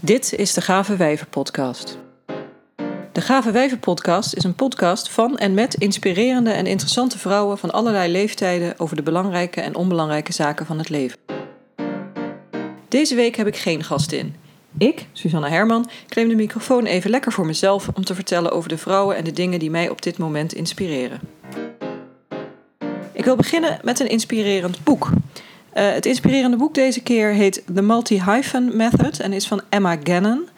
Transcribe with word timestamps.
Dit 0.00 0.32
is 0.34 0.54
de 0.54 0.60
Gave 0.60 0.96
Wijven 0.96 1.28
Podcast. 1.28 1.98
De 3.12 3.20
Gave 3.20 3.50
Wijven 3.50 3.78
Podcast 3.78 4.34
is 4.34 4.44
een 4.44 4.54
podcast 4.54 5.10
van 5.10 5.38
en 5.38 5.54
met 5.54 5.74
inspirerende 5.74 6.50
en 6.50 6.66
interessante 6.66 7.18
vrouwen 7.18 7.58
van 7.58 7.70
allerlei 7.70 8.12
leeftijden 8.12 8.78
over 8.78 8.96
de 8.96 9.02
belangrijke 9.02 9.60
en 9.60 9.74
onbelangrijke 9.74 10.32
zaken 10.32 10.66
van 10.66 10.78
het 10.78 10.88
leven. 10.88 11.18
Deze 12.88 13.14
week 13.14 13.36
heb 13.36 13.46
ik 13.46 13.56
geen 13.56 13.84
gast 13.84 14.12
in. 14.12 14.34
Ik, 14.78 15.06
Susanne 15.12 15.48
Herman, 15.48 15.88
claim 16.08 16.28
de 16.28 16.34
microfoon 16.34 16.84
even 16.84 17.10
lekker 17.10 17.32
voor 17.32 17.46
mezelf 17.46 17.88
om 17.94 18.04
te 18.04 18.14
vertellen 18.14 18.52
over 18.52 18.68
de 18.68 18.78
vrouwen 18.78 19.16
en 19.16 19.24
de 19.24 19.32
dingen 19.32 19.58
die 19.58 19.70
mij 19.70 19.88
op 19.88 20.02
dit 20.02 20.18
moment 20.18 20.52
inspireren. 20.52 21.20
Ik 23.12 23.24
wil 23.24 23.36
beginnen 23.36 23.78
met 23.82 24.00
een 24.00 24.08
inspirerend 24.08 24.84
boek. 24.84 25.10
Uh, 25.76 25.92
het 25.92 26.06
inspirerende 26.06 26.56
boek 26.56 26.74
deze 26.74 27.02
keer 27.02 27.30
heet 27.30 27.62
The 27.74 27.82
Multi-Hyphen 27.82 28.76
Method 28.76 29.20
en 29.20 29.32
is 29.32 29.46
van 29.46 29.60
Emma 29.68 29.96
Gannon. 30.04 30.48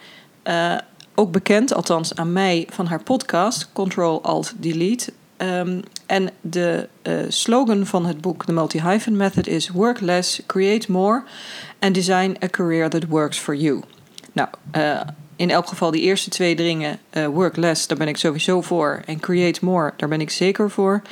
Uh, 0.45 0.79
ook 1.15 1.33
bekend, 1.33 1.75
althans 1.75 2.15
aan 2.15 2.33
mij, 2.33 2.67
van 2.71 2.87
haar 2.87 3.03
podcast 3.03 3.69
Control 3.73 4.23
Alt 4.23 4.53
Delete. 4.57 5.13
Um, 5.37 5.83
en 6.07 6.31
de 6.41 6.89
uh, 7.03 7.19
slogan 7.29 7.87
van 7.87 8.07
het 8.07 8.21
boek 8.21 8.45
The 8.45 8.53
Multi-Hyphen 8.53 9.17
Method 9.17 9.47
is 9.47 9.69
Work 9.69 10.01
less, 10.01 10.43
create 10.47 10.93
more 10.93 11.23
and 11.79 11.95
design 11.95 12.37
a 12.45 12.49
career 12.49 12.89
that 12.89 13.07
works 13.09 13.39
for 13.39 13.57
you. 13.57 13.83
Nou, 14.33 14.49
in 15.39 15.51
elk 15.51 15.67
geval 15.67 15.91
die 15.91 16.03
eerste 16.03 16.31
twee 16.31 16.57
dingen, 16.57 16.99
uh, 17.13 17.27
work 17.27 17.57
less, 17.57 17.87
daar 17.87 17.99
ben 17.99 18.09
ik 18.09 18.17
sowieso 18.17 18.61
voor. 18.61 19.03
En 19.07 19.21
create 19.21 19.65
more, 19.65 19.93
daar 19.97 20.09
ben 20.09 20.21
ik 20.21 20.31
zeker 20.31 20.71
voor. 20.71 21.03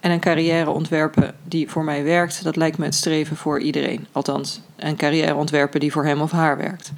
En 0.00 0.10
een 0.10 0.20
carrière 0.20 0.70
ontwerpen 0.70 1.34
die 1.44 1.70
voor 1.70 1.84
mij 1.84 2.04
werkt, 2.04 2.44
dat 2.44 2.56
lijkt 2.56 2.78
me 2.78 2.84
het 2.84 2.94
streven 2.94 3.36
voor 3.36 3.60
iedereen. 3.60 4.06
Althans, 4.12 4.60
een 4.76 4.96
carrière 4.96 5.34
ontwerpen 5.34 5.80
die 5.80 5.92
voor 5.92 6.04
hem 6.04 6.20
of 6.20 6.30
haar 6.30 6.56
werkt. 6.56 6.92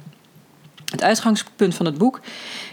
Het 0.85 1.03
uitgangspunt 1.03 1.75
van 1.75 1.85
het 1.85 1.97
boek 1.97 2.19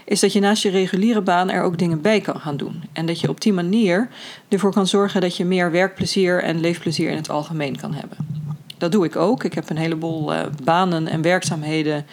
is 0.05 0.19
dat 0.19 0.33
je 0.33 0.39
naast 0.39 0.63
je 0.63 0.69
reguliere 0.69 1.21
baan 1.21 1.49
er 1.49 1.63
ook 1.63 1.77
dingen 1.77 2.01
bij 2.01 2.21
kan 2.21 2.39
gaan 2.39 2.57
doen. 2.57 2.83
En 2.91 3.05
dat 3.05 3.19
je 3.19 3.29
op 3.29 3.41
die 3.41 3.53
manier 3.53 4.07
ervoor 4.49 4.73
kan 4.73 4.87
zorgen 4.87 5.21
dat 5.21 5.37
je 5.37 5.45
meer 5.45 5.71
werkplezier 5.71 6.43
en 6.43 6.59
leefplezier 6.59 7.09
in 7.09 7.17
het 7.17 7.29
algemeen 7.29 7.77
kan 7.77 7.93
hebben. 7.93 8.42
Dat 8.83 8.91
doe 8.91 9.05
ik 9.05 9.15
ook. 9.15 9.43
Ik 9.43 9.53
heb 9.53 9.69
een 9.69 9.77
heleboel 9.77 10.33
uh, 10.33 10.41
banen 10.63 11.07
en 11.07 11.21
werkzaamheden 11.21 12.05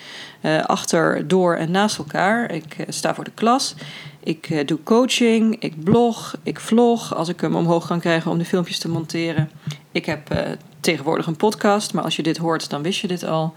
uh, 0.43 0.65
achter, 0.65 1.29
door 1.29 1.55
en 1.55 1.71
naast 1.71 1.99
elkaar. 1.99 2.53
Ik 2.53 2.79
uh, 2.79 2.87
sta 2.89 3.15
voor 3.15 3.25
de 3.25 3.31
klas. 3.35 3.75
Ik 4.23 4.69
doe 4.69 4.83
coaching. 4.83 5.57
Ik 5.61 5.85
blog. 5.85 6.37
Ik 6.43 6.61
vlog. 6.61 7.15
Als 7.15 7.29
ik 7.29 7.41
hem 7.41 7.55
omhoog 7.55 7.87
kan 7.87 8.01
krijgen 8.01 8.31
om 8.31 8.39
de 8.39 8.45
filmpjes 8.45 8.79
te 8.79 8.89
monteren. 8.89 9.51
Ik 9.93 10.07
heb 10.07 10.55
tegenwoordig 10.81 11.27
een 11.27 11.37
podcast. 11.37 11.93
Maar 11.93 12.05
als 12.05 12.17
je 12.17 12.23
dit 12.23 12.37
hoort, 12.37 12.71
dan 12.71 12.83
wist 12.83 13.01
je 13.01 13.09
dit 13.09 13.25
al. 13.25 13.55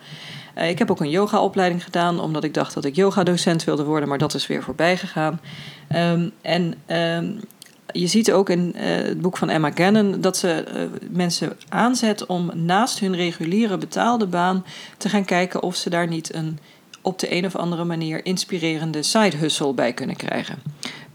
ik 0.56 0.80
heb 0.80 0.92
ook 0.92 1.00
een 1.00 1.10
yogaopleiding 1.10 1.84
gedaan. 1.84 2.20
Omdat 2.20 2.44
ik 2.44 2.54
dacht 2.54 2.74
dat 2.74 2.86
ik 2.86 2.96
yogadocent 2.96 3.64
wilde 3.64 3.84
worden. 3.84 4.10
Maar 4.10 4.18
dat 4.18 4.34
is 4.34 4.48
weer 4.48 4.64
voorbij 4.64 4.98
gegaan. 4.98 5.40
Um, 5.96 6.32
en 6.42 6.76
um, 6.88 7.40
je 7.94 8.08
ziet 8.08 8.32
ook 8.32 8.50
in 8.50 8.74
uh, 8.76 8.82
het 8.84 9.22
boek 9.22 9.38
van 9.38 9.50
Emma 9.50 9.72
Gannon 9.72 10.22
dat 10.22 10.38
ze 10.38 10.66
uh, 10.76 11.10
mensen 11.10 11.58
aanzet 11.70 12.26
om 12.26 12.52
naast 12.54 13.00
hun 13.00 13.16
reguliere 13.16 13.78
betaalde 13.78 14.28
baan 14.28 14.66
te 14.98 15.10
gaan 15.10 15.26
kijken 15.26 15.64
of 15.64 15.76
ze 15.76 15.90
daar 15.90 16.08
niet 16.08 16.34
een 16.34 16.60
op 17.04 17.20
de 17.20 17.36
een 17.36 17.46
of 17.46 17.56
andere 17.56 17.84
manier 17.84 18.26
inspirerende 18.26 19.04
side 19.04 19.38
hustle 19.38 19.74
bij 19.74 19.94
kunnen 19.94 20.16
krijgen. 20.16 20.60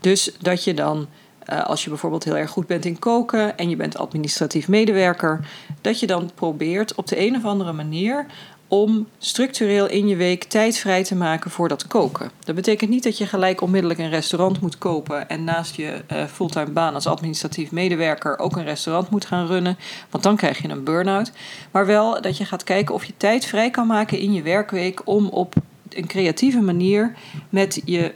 Dus 0.01 0.31
dat 0.41 0.65
je 0.65 0.75
dan, 0.75 1.07
uh, 1.51 1.65
als 1.65 1.85
je 1.85 1.89
bijvoorbeeld 1.89 2.25
heel 2.25 2.37
erg 2.37 2.51
goed 2.51 2.67
bent 2.67 2.85
in 2.85 2.99
koken 2.99 3.59
en 3.59 3.69
je 3.69 3.77
bent 3.77 3.99
administratief 3.99 4.69
medewerker, 4.69 5.49
dat 5.81 6.01
je 6.01 6.07
dan 6.07 6.31
probeert 6.35 6.95
op 6.95 7.07
de 7.07 7.27
een 7.27 7.37
of 7.37 7.45
andere 7.45 7.73
manier 7.73 8.27
om 8.69 9.09
structureel 9.19 9.89
in 9.89 10.09
je 10.09 10.17
week 10.17 10.45
tijd 10.45 10.79
vrij 10.79 11.05
te 11.05 11.15
maken 11.15 11.51
voor 11.51 11.69
dat 11.69 11.87
koken. 11.87 12.31
Dat 12.45 12.55
betekent 12.55 12.91
niet 12.91 13.03
dat 13.03 13.19
je 13.19 13.27
gelijk 13.27 13.61
onmiddellijk 13.61 14.01
een 14.01 14.11
restaurant 14.11 14.61
moet 14.61 14.79
kopen 14.79 15.29
en 15.29 15.45
naast 15.45 15.75
je 15.75 16.03
uh, 16.13 16.25
fulltime 16.25 16.71
baan 16.71 16.95
als 16.95 17.07
administratief 17.07 17.71
medewerker 17.71 18.39
ook 18.39 18.57
een 18.57 18.65
restaurant 18.65 19.11
moet 19.11 19.25
gaan 19.25 19.47
runnen, 19.47 19.79
want 20.11 20.25
dan 20.25 20.37
krijg 20.37 20.63
je 20.63 20.69
een 20.69 20.85
burn-out. 20.85 21.33
Maar 21.71 21.87
wel 21.87 22.21
dat 22.21 22.37
je 22.37 22.45
gaat 22.45 22.65
kijken 22.65 22.95
of 22.95 23.05
je 23.05 23.13
tijd 23.17 23.45
vrij 23.45 23.71
kan 23.71 23.87
maken 23.87 24.19
in 24.19 24.33
je 24.33 24.43
werkweek 24.43 25.01
om 25.05 25.27
op 25.27 25.55
een 25.89 26.07
creatieve 26.07 26.61
manier 26.61 27.15
met 27.49 27.83
je 27.85 28.15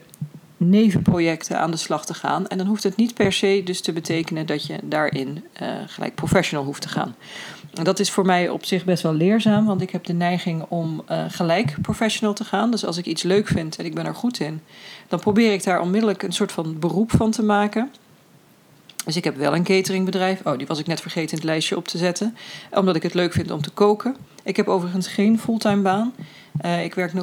nevenprojecten 0.56 1.58
aan 1.58 1.70
de 1.70 1.76
slag 1.76 2.06
te 2.06 2.14
gaan. 2.14 2.48
En 2.48 2.58
dan 2.58 2.66
hoeft 2.66 2.82
het 2.82 2.96
niet 2.96 3.14
per 3.14 3.32
se 3.32 3.62
dus 3.64 3.80
te 3.80 3.92
betekenen 3.92 4.46
dat 4.46 4.66
je 4.66 4.78
daarin 4.82 5.44
uh, 5.62 5.68
gelijk 5.86 6.14
professional 6.14 6.64
hoeft 6.64 6.82
te 6.82 6.88
gaan. 6.88 7.14
Dat 7.72 7.99
is 7.99 8.10
voor 8.10 8.25
mij 8.25 8.49
op 8.49 8.65
zich 8.65 8.84
best 8.84 9.03
wel 9.03 9.15
leerzaam, 9.15 9.66
want 9.66 9.81
ik 9.81 9.91
heb 9.91 10.05
de 10.05 10.12
neiging 10.12 10.65
om 10.69 11.03
uh, 11.10 11.25
gelijk 11.28 11.75
professional 11.83 12.34
te 12.34 12.44
gaan. 12.44 12.71
Dus 12.71 12.84
als 12.84 12.97
ik 12.97 13.06
iets 13.06 13.22
leuk 13.22 13.47
vind 13.47 13.77
en 13.77 13.84
ik 13.84 13.94
ben 13.94 14.06
er 14.06 14.15
goed 14.15 14.41
in, 14.41 14.60
dan 15.09 15.21
probeer 15.21 15.53
ik 15.53 15.65
daar 15.65 15.81
onmiddellijk 15.81 16.22
een 16.22 16.33
soort 16.33 16.53
van 16.53 16.78
beroep 16.78 17.10
van 17.10 17.31
te 17.31 17.43
maken. 17.43 17.91
Dus 19.05 19.16
ik 19.16 19.25
heb 19.25 19.37
wel 19.37 19.55
een 19.55 19.65
cateringbedrijf. 19.65 20.41
Oh, 20.44 20.59
die 20.59 20.66
was 20.66 20.78
ik 20.78 20.87
net 20.87 21.00
vergeten 21.00 21.31
in 21.31 21.37
het 21.37 21.44
lijstje 21.44 21.77
op 21.77 21.88
te 21.88 21.99
zetten. 21.99 22.37
Omdat 22.71 22.97
ik 22.97 23.03
het 23.03 23.15
leuk 23.15 23.33
vind 23.33 23.50
om 23.50 23.62
te 23.62 23.71
koken. 23.71 24.16
Ik 24.43 24.56
heb 24.56 24.69
overigens 24.69 25.06
geen 25.06 25.39
fulltime 25.39 25.83
baan. 25.83 26.15
Uh, 26.65 26.84
ik 26.84 26.94
werk 26.94 27.12
0,6. 27.12 27.21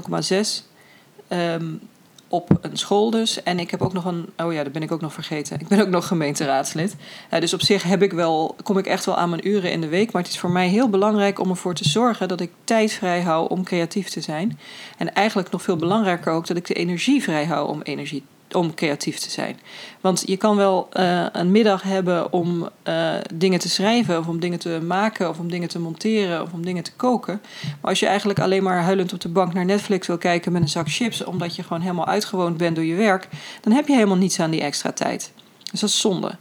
Um, 1.29 1.81
op 2.29 2.57
een 2.61 2.77
school 2.77 3.09
dus. 3.09 3.43
En 3.43 3.59
ik 3.59 3.71
heb 3.71 3.81
ook 3.81 3.93
nog 3.93 4.05
een. 4.05 4.29
Oh 4.37 4.53
ja, 4.53 4.63
dat 4.63 4.71
ben 4.71 4.81
ik 4.81 4.91
ook 4.91 5.01
nog 5.01 5.13
vergeten. 5.13 5.59
Ik 5.59 5.67
ben 5.67 5.81
ook 5.81 5.87
nog 5.87 6.07
gemeenteraadslid. 6.07 6.95
Dus 7.39 7.53
op 7.53 7.61
zich 7.61 7.83
heb 7.83 8.01
ik 8.01 8.13
wel, 8.13 8.55
kom 8.63 8.77
ik 8.77 8.85
echt 8.85 9.05
wel 9.05 9.17
aan 9.17 9.29
mijn 9.29 9.47
uren 9.47 9.71
in 9.71 9.81
de 9.81 9.87
week. 9.87 10.11
Maar 10.11 10.21
het 10.21 10.31
is 10.31 10.39
voor 10.39 10.51
mij 10.51 10.67
heel 10.67 10.89
belangrijk 10.89 11.39
om 11.39 11.49
ervoor 11.49 11.73
te 11.73 11.89
zorgen 11.89 12.27
dat 12.27 12.41
ik 12.41 12.51
tijd 12.63 12.91
vrij 12.91 13.21
hou 13.21 13.49
om 13.49 13.63
creatief 13.63 14.09
te 14.09 14.21
zijn. 14.21 14.59
En 14.97 15.13
eigenlijk 15.13 15.51
nog 15.51 15.61
veel 15.61 15.75
belangrijker 15.75 16.31
ook 16.31 16.47
dat 16.47 16.57
ik 16.57 16.67
de 16.67 16.73
energie 16.73 17.23
vrij 17.23 17.45
hou 17.45 17.67
om 17.67 17.81
energie 17.81 18.23
om 18.51 18.73
creatief 18.73 19.19
te 19.19 19.29
zijn. 19.29 19.59
Want 20.01 20.23
je 20.25 20.37
kan 20.37 20.55
wel 20.55 20.89
uh, 20.93 21.25
een 21.31 21.51
middag 21.51 21.81
hebben 21.83 22.33
om 22.33 22.69
uh, 22.87 23.13
dingen 23.33 23.59
te 23.59 23.69
schrijven, 23.69 24.19
of 24.19 24.27
om 24.27 24.39
dingen 24.39 24.59
te 24.59 24.79
maken, 24.87 25.29
of 25.29 25.39
om 25.39 25.49
dingen 25.49 25.69
te 25.69 25.79
monteren, 25.79 26.41
of 26.41 26.53
om 26.53 26.65
dingen 26.65 26.83
te 26.83 26.93
koken. 26.93 27.41
Maar 27.63 27.89
als 27.89 27.99
je 27.99 28.05
eigenlijk 28.07 28.39
alleen 28.39 28.63
maar 28.63 28.81
huilend 28.81 29.13
op 29.13 29.21
de 29.21 29.29
bank 29.29 29.53
naar 29.53 29.65
Netflix 29.65 30.07
wil 30.07 30.17
kijken 30.17 30.51
met 30.51 30.61
een 30.61 30.69
zak 30.69 30.89
chips, 30.89 31.23
omdat 31.23 31.55
je 31.55 31.63
gewoon 31.63 31.81
helemaal 31.81 32.07
uitgewoond 32.07 32.57
bent 32.57 32.75
door 32.75 32.85
je 32.85 32.95
werk, 32.95 33.27
dan 33.61 33.73
heb 33.73 33.87
je 33.87 33.93
helemaal 33.93 34.17
niets 34.17 34.39
aan 34.39 34.51
die 34.51 34.61
extra 34.61 34.91
tijd. 34.91 35.31
Dus 35.71 35.79
dat 35.79 35.89
is 35.89 35.99
zonde. 35.99 36.37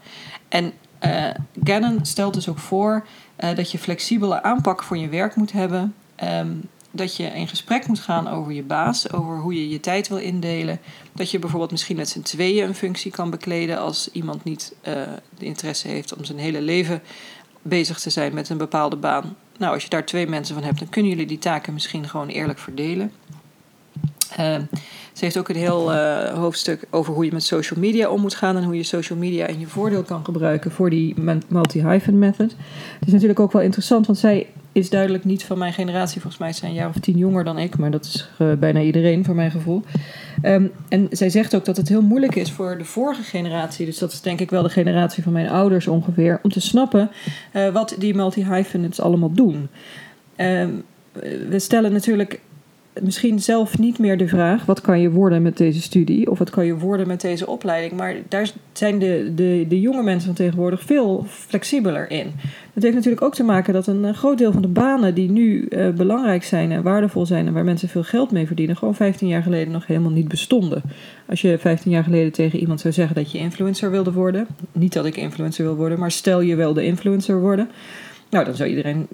En 0.49 0.73
uh, 1.05 1.25
Gannon 1.65 1.99
stelt 2.03 2.35
dus 2.35 2.49
ook 2.49 2.59
voor 2.59 3.07
dat 3.55 3.71
je 3.71 3.79
flexibele 3.79 4.43
aanpak 4.43 4.83
voor 4.83 4.97
je 4.97 5.09
werk 5.09 5.37
moet 5.37 5.53
hebben. 5.53 5.95
Um, 6.25 6.69
dat 6.91 7.16
je 7.16 7.25
in 7.25 7.49
gesprek 7.49 7.87
moet 7.87 8.00
gaan 8.00 8.28
over 8.28 8.53
je 8.53 8.62
baas, 8.62 9.12
over 9.12 9.38
hoe 9.38 9.54
je 9.54 9.69
je 9.69 9.81
tijd 9.81 10.09
wil 10.09 10.19
indelen. 10.19 10.81
Dat 11.12 11.31
je 11.31 11.38
bijvoorbeeld 11.38 11.71
misschien 11.71 11.97
met 11.97 12.09
z'n 12.09 12.22
tweeën 12.22 12.69
een 12.69 12.75
functie 12.75 13.10
kan 13.10 13.31
bekleden 13.31 13.78
als 13.78 14.10
iemand 14.12 14.44
niet 14.44 14.75
uh, 14.88 14.94
de 15.38 15.44
interesse 15.44 15.88
heeft 15.88 16.16
om 16.16 16.25
zijn 16.25 16.38
hele 16.38 16.60
leven 16.60 17.03
bezig 17.62 18.00
te 18.00 18.10
zijn 18.10 18.34
met 18.34 18.48
een 18.48 18.59
bepaalde 18.59 18.97
baan. 18.97 19.37
Nou, 19.59 19.75
als 19.75 19.82
je 19.82 19.88
daar 19.88 20.06
twee 20.06 20.27
mensen 20.27 20.54
van 20.54 20.65
hebt, 20.65 20.78
dan 20.78 20.88
kunnen 20.88 21.10
jullie 21.10 21.27
die 21.27 21.38
taken 21.38 21.72
misschien 21.72 22.09
gewoon 22.09 22.28
eerlijk 22.28 22.59
verdelen. 22.59 23.12
Uh, 24.38 24.56
ze 25.19 25.25
heeft 25.25 25.39
ook 25.39 25.49
een 25.49 25.56
heel 25.56 25.93
uh, 25.93 26.19
hoofdstuk 26.19 26.87
over 26.91 27.15
hoe 27.15 27.25
je 27.25 27.33
met 27.33 27.43
social 27.43 27.81
media 27.81 28.09
om 28.09 28.21
moet 28.21 28.34
gaan 28.34 28.56
en 28.56 28.65
hoe 28.65 28.77
je 28.77 28.83
social 28.83 29.19
media 29.19 29.47
in 29.47 29.61
je 29.61 29.67
voordeel 29.67 30.03
kan 30.03 30.25
gebruiken 30.25 30.71
voor 30.71 30.91
die 30.91 31.15
multi-hyphen 31.49 32.19
method. 32.19 32.55
Het 32.99 33.06
is 33.06 33.12
natuurlijk 33.12 33.41
ook 33.41 33.53
wel 33.53 33.62
interessant, 33.62 34.07
want 34.07 34.19
zij 34.19 34.47
is 34.73 34.91
duidelijk 34.91 35.25
niet 35.25 35.45
van 35.45 35.59
mijn 35.59 35.73
generatie. 35.73 36.21
Volgens 36.21 36.43
mij 36.43 36.53
zijn 36.53 36.71
een 36.71 36.77
jaar 36.77 36.89
of 36.89 36.99
tien 37.01 37.17
jonger 37.17 37.45
dan 37.45 37.59
ik, 37.59 37.78
maar 37.78 37.91
dat 37.91 38.05
is 38.05 38.31
uh, 38.39 38.53
bijna 38.53 38.81
iedereen 38.81 39.25
voor 39.25 39.34
mijn 39.34 39.51
gevoel. 39.51 39.83
Um, 40.43 40.71
en 40.89 41.09
zij 41.11 41.31
zegt 41.31 41.55
ook 41.55 41.65
dat 41.65 41.77
het 41.77 41.89
heel 41.89 42.03
moeilijk 42.03 42.34
is 42.34 42.53
voor 42.53 42.78
de 42.78 42.84
vorige 42.84 43.23
generatie, 43.23 43.87
dus 43.87 43.99
dat 43.99 44.12
is 44.12 44.21
denk 44.21 44.41
ik 44.41 44.51
wel 44.51 44.62
de 44.62 44.69
generatie 44.69 45.23
van 45.23 45.33
mijn 45.33 45.49
ouders 45.49 45.87
ongeveer, 45.87 46.41
om 46.43 46.51
te 46.51 46.61
snappen 46.61 47.11
uh, 47.53 47.69
wat 47.69 47.97
die 47.99 48.15
multi-hyphenates 48.15 49.01
allemaal 49.01 49.33
doen. 49.33 49.69
Um, 50.37 50.84
we 51.49 51.59
stellen 51.59 51.93
natuurlijk 51.93 52.41
misschien 53.03 53.41
zelf 53.41 53.78
niet 53.78 53.98
meer 53.98 54.16
de 54.16 54.28
vraag: 54.28 54.65
wat 54.65 54.80
kan 54.80 55.00
je 55.00 55.10
worden 55.10 55.42
met 55.42 55.56
deze 55.56 55.83
studie? 55.83 56.30
Of 56.30 56.39
wat 56.39 56.50
kan 56.50 56.66
je 56.66 56.78
worden 56.78 57.06
met 57.06 57.21
deze 57.21 57.47
opleiding? 57.47 57.92
Maar 57.92 58.15
daar 58.28 58.50
zijn 58.72 58.98
de, 58.98 59.33
de, 59.34 59.65
de 59.68 59.80
jonge 59.80 60.03
mensen 60.03 60.27
van 60.27 60.34
tegenwoordig 60.34 60.83
veel 60.83 61.24
flexibeler 61.28 62.10
in. 62.10 62.33
Dat 62.72 62.83
heeft 62.83 62.95
natuurlijk 62.95 63.22
ook 63.22 63.34
te 63.34 63.42
maken 63.42 63.72
dat 63.72 63.86
een 63.86 64.15
groot 64.15 64.39
deel 64.39 64.53
van 64.53 64.62
de 64.62 64.68
banen 64.68 65.15
die 65.15 65.30
nu 65.30 65.66
uh, 65.71 65.89
belangrijk 65.89 66.45
zijn 66.45 66.72
en 66.72 66.83
waardevol 66.83 67.27
zijn 67.27 67.47
en 67.47 67.53
waar 67.53 67.65
mensen 67.65 67.89
veel 67.89 68.03
geld 68.03 68.30
mee 68.30 68.47
verdienen, 68.47 68.77
gewoon 68.77 68.95
15 68.95 69.28
jaar 69.28 69.42
geleden 69.42 69.72
nog 69.72 69.86
helemaal 69.86 70.10
niet 70.10 70.28
bestonden. 70.28 70.83
Als 71.28 71.41
je 71.41 71.59
15 71.59 71.91
jaar 71.91 72.04
geleden 72.04 72.33
tegen 72.33 72.59
iemand 72.59 72.80
zou 72.80 72.94
zeggen 72.94 73.15
dat 73.15 73.33
je 73.33 73.39
influencer 73.39 73.91
wilde 73.91 74.12
worden, 74.12 74.47
niet 74.72 74.92
dat 74.92 75.06
ik 75.06 75.16
influencer 75.16 75.65
wil 75.65 75.77
worden, 75.77 75.98
maar 75.98 76.10
stel 76.10 76.41
je 76.41 76.56
wel 76.56 76.72
de 76.72 76.84
influencer 76.84 77.41
worden, 77.41 77.68
nou 78.30 78.44
dan 78.44 78.54
zou 78.54 78.68
iedereen 78.68 79.06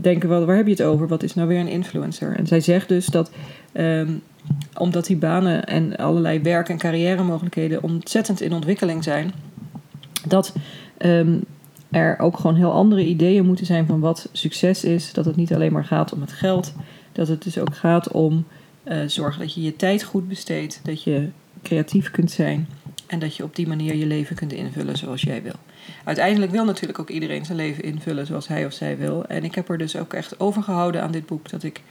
denken 0.00 0.28
wel, 0.28 0.44
waar 0.44 0.56
heb 0.56 0.66
je 0.66 0.72
het 0.72 0.82
over? 0.82 1.08
Wat 1.08 1.22
is 1.22 1.34
nou 1.34 1.48
weer 1.48 1.60
een 1.60 1.68
influencer? 1.68 2.36
En 2.36 2.46
zij 2.46 2.60
zegt 2.60 2.88
dus 2.88 3.06
dat 3.06 3.30
um, 3.72 4.22
omdat 4.78 5.06
die 5.06 5.16
banen 5.16 5.64
en 5.64 5.96
allerlei 5.96 6.40
werk- 6.40 6.68
en 6.68 6.78
carrière 6.78 7.22
mogelijkheden 7.22 7.82
ontzettend 7.82 8.40
in 8.40 8.52
ontwikkeling 8.52 9.04
zijn, 9.04 9.32
dat 10.28 10.54
um, 10.98 11.44
er 11.90 12.18
ook 12.18 12.36
gewoon 12.36 12.56
heel 12.56 12.72
andere 12.72 13.04
ideeën 13.04 13.46
moeten 13.46 13.66
zijn 13.66 13.86
van 13.86 14.00
wat 14.00 14.28
succes 14.32 14.84
is. 14.84 15.12
Dat 15.12 15.24
het 15.24 15.36
niet 15.36 15.54
alleen 15.54 15.72
maar 15.72 15.84
gaat 15.84 16.12
om 16.12 16.20
het 16.20 16.32
geld, 16.32 16.74
dat 17.12 17.28
het 17.28 17.42
dus 17.42 17.58
ook 17.58 17.76
gaat 17.76 18.10
om 18.10 18.44
zorgen 19.06 19.40
dat 19.40 19.54
je 19.54 19.62
je 19.62 19.76
tijd 19.76 20.02
goed 20.02 20.28
besteedt, 20.28 20.80
dat 20.82 21.02
je 21.02 21.28
creatief 21.62 22.10
kunt 22.10 22.30
zijn 22.30 22.68
en 23.12 23.18
dat 23.18 23.36
je 23.36 23.42
op 23.42 23.56
die 23.56 23.68
manier 23.68 23.94
je 23.94 24.06
leven 24.06 24.36
kunt 24.36 24.52
invullen 24.52 24.96
zoals 24.96 25.22
jij 25.22 25.42
wil. 25.42 25.54
Uiteindelijk 26.04 26.52
wil 26.52 26.64
natuurlijk 26.64 26.98
ook 26.98 27.10
iedereen 27.10 27.44
zijn 27.44 27.58
leven 27.58 27.84
invullen 27.84 28.26
zoals 28.26 28.48
hij 28.48 28.66
of 28.66 28.72
zij 28.72 28.98
wil. 28.98 29.24
En 29.26 29.44
ik 29.44 29.54
heb 29.54 29.68
er 29.68 29.78
dus 29.78 29.96
ook 29.96 30.12
echt 30.12 30.40
overgehouden 30.40 31.02
aan 31.02 31.12
dit 31.12 31.26
boek 31.26 31.50
dat 31.50 31.62
ik 31.62 31.82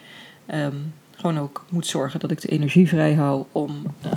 ehm, 0.46 0.76
gewoon 1.16 1.40
ook 1.40 1.66
moet 1.70 1.86
zorgen 1.86 2.20
dat 2.20 2.32
ik 2.32 2.42
de 2.42 2.48
energie 2.48 2.88
vrij 2.88 3.14
hou 3.14 3.46
om 3.52 3.84
uh, 4.06 4.12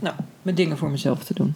nou, 0.00 0.14
mijn 0.42 0.56
dingen 0.56 0.78
voor 0.78 0.90
mezelf 0.90 1.24
te 1.24 1.34
doen. 1.34 1.54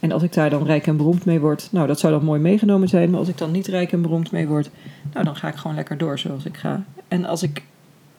En 0.00 0.12
als 0.12 0.22
ik 0.22 0.32
daar 0.32 0.50
dan 0.50 0.64
rijk 0.64 0.86
en 0.86 0.96
beroemd 0.96 1.24
mee 1.24 1.40
word, 1.40 1.68
nou 1.72 1.86
dat 1.86 2.00
zou 2.00 2.12
dan 2.12 2.24
mooi 2.24 2.40
meegenomen 2.40 2.88
zijn. 2.88 3.10
Maar 3.10 3.18
als 3.18 3.28
ik 3.28 3.38
dan 3.38 3.50
niet 3.50 3.66
rijk 3.66 3.92
en 3.92 4.02
beroemd 4.02 4.30
mee 4.30 4.46
word, 4.46 4.70
nou 5.12 5.24
dan 5.24 5.36
ga 5.36 5.48
ik 5.48 5.56
gewoon 5.56 5.76
lekker 5.76 5.98
door 5.98 6.18
zoals 6.18 6.44
ik 6.44 6.56
ga. 6.56 6.84
En 7.08 7.24
als 7.24 7.42
ik 7.42 7.62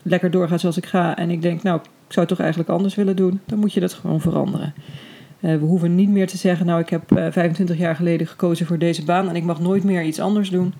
lekker 0.02 0.30
doorga 0.30 0.58
zoals 0.58 0.76
ik 0.76 0.86
ga 0.86 1.16
en 1.16 1.30
ik 1.30 1.42
denk, 1.42 1.62
nou 1.62 1.76
ik 1.78 2.12
zou 2.18 2.26
het 2.26 2.28
toch 2.28 2.40
eigenlijk 2.40 2.70
anders 2.70 2.94
willen 2.94 3.16
doen, 3.16 3.40
dan 3.44 3.58
moet 3.58 3.72
je 3.72 3.80
dat 3.80 3.92
gewoon 3.92 4.20
veranderen. 4.20 4.74
Uh, 5.42 5.58
we 5.58 5.64
hoeven 5.64 5.94
niet 5.94 6.08
meer 6.08 6.26
te 6.26 6.36
zeggen, 6.36 6.66
nou 6.66 6.80
ik 6.80 6.88
heb 6.88 7.12
uh, 7.12 7.26
eh, 7.26 7.32
25 7.32 7.78
jaar 7.78 7.96
geleden 7.96 8.26
gekozen 8.26 8.66
voor 8.66 8.78
deze 8.78 9.04
baan 9.04 9.28
en 9.28 9.36
ik 9.36 9.44
mag 9.44 9.60
nooit 9.60 9.84
meer 9.84 10.02
iets 10.02 10.20
anders 10.20 10.50
doen, 10.50 10.74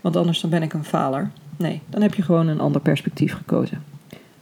want 0.00 0.16
anders 0.16 0.40
dan 0.40 0.50
ben 0.50 0.62
ik 0.62 0.72
een 0.72 0.84
faler. 0.84 1.30
Nee, 1.56 1.80
dan 1.88 2.02
heb 2.02 2.14
je 2.14 2.22
gewoon 2.22 2.48
een 2.48 2.60
ander 2.60 2.80
perspectief 2.80 3.34
gekozen. 3.34 3.82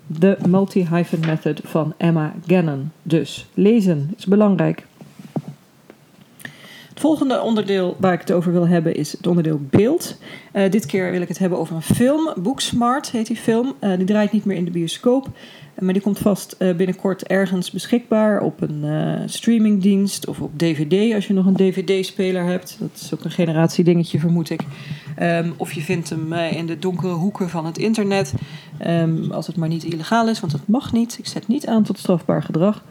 De 0.07 0.39
multi-hyphen 0.49 1.21
method 1.21 1.61
van 1.65 1.95
Emma 1.97 2.35
Gannon. 2.47 2.91
Dus 3.03 3.47
lezen 3.55 4.15
is 4.17 4.27
belangrijk. 4.27 4.87
Volgende 7.01 7.41
onderdeel 7.41 7.97
waar 7.99 8.13
ik 8.13 8.21
het 8.21 8.33
over 8.33 8.53
wil 8.53 8.69
hebben 8.69 8.95
is 8.95 9.13
het 9.13 9.27
onderdeel 9.27 9.61
beeld. 9.71 10.17
Uh, 10.53 10.71
dit 10.71 10.87
keer 10.87 11.11
wil 11.11 11.21
ik 11.21 11.29
het 11.29 11.39
hebben 11.39 11.59
over 11.59 11.77
een 11.77 11.83
film. 11.83 12.33
Booksmart 12.43 13.11
heet 13.11 13.27
die 13.27 13.37
film. 13.37 13.75
Uh, 13.81 13.97
die 13.97 14.07
draait 14.07 14.33
niet 14.33 14.45
meer 14.45 14.57
in 14.57 14.65
de 14.65 14.71
bioscoop. 14.71 15.29
Maar 15.79 15.93
die 15.93 16.03
komt 16.03 16.19
vast 16.19 16.57
binnenkort 16.59 17.27
ergens 17.27 17.71
beschikbaar 17.71 18.41
op 18.41 18.61
een 18.61 18.85
streamingdienst 19.29 20.27
of 20.27 20.41
op 20.41 20.59
DVD 20.59 21.15
als 21.15 21.27
je 21.27 21.33
nog 21.33 21.47
een 21.47 21.57
DVD-speler 21.57 22.45
hebt. 22.45 22.77
Dat 22.81 22.91
is 22.95 23.15
ook 23.15 23.25
een 23.25 23.31
generatie 23.31 23.85
dingetje, 23.85 24.19
vermoed 24.19 24.51
ik. 24.51 24.61
Um, 25.23 25.55
of 25.57 25.73
je 25.73 25.81
vindt 25.81 26.11
hem 26.11 26.33
in 26.33 26.67
de 26.67 26.79
donkere 26.79 27.13
hoeken 27.13 27.49
van 27.49 27.67
het 27.67 27.79
internet. 27.79 28.35
Um, 28.87 29.33
als 29.33 29.47
het 29.47 29.57
maar 29.57 29.69
niet 29.69 29.85
illegaal 29.85 30.29
is, 30.29 30.41
want 30.41 30.53
dat 30.53 30.67
mag 30.67 30.93
niet. 30.93 31.19
Ik 31.19 31.27
zet 31.27 31.49
niet 31.49 31.67
aan 31.67 31.83
tot 31.83 31.99
strafbaar 31.99 32.43
gedrag. 32.43 32.83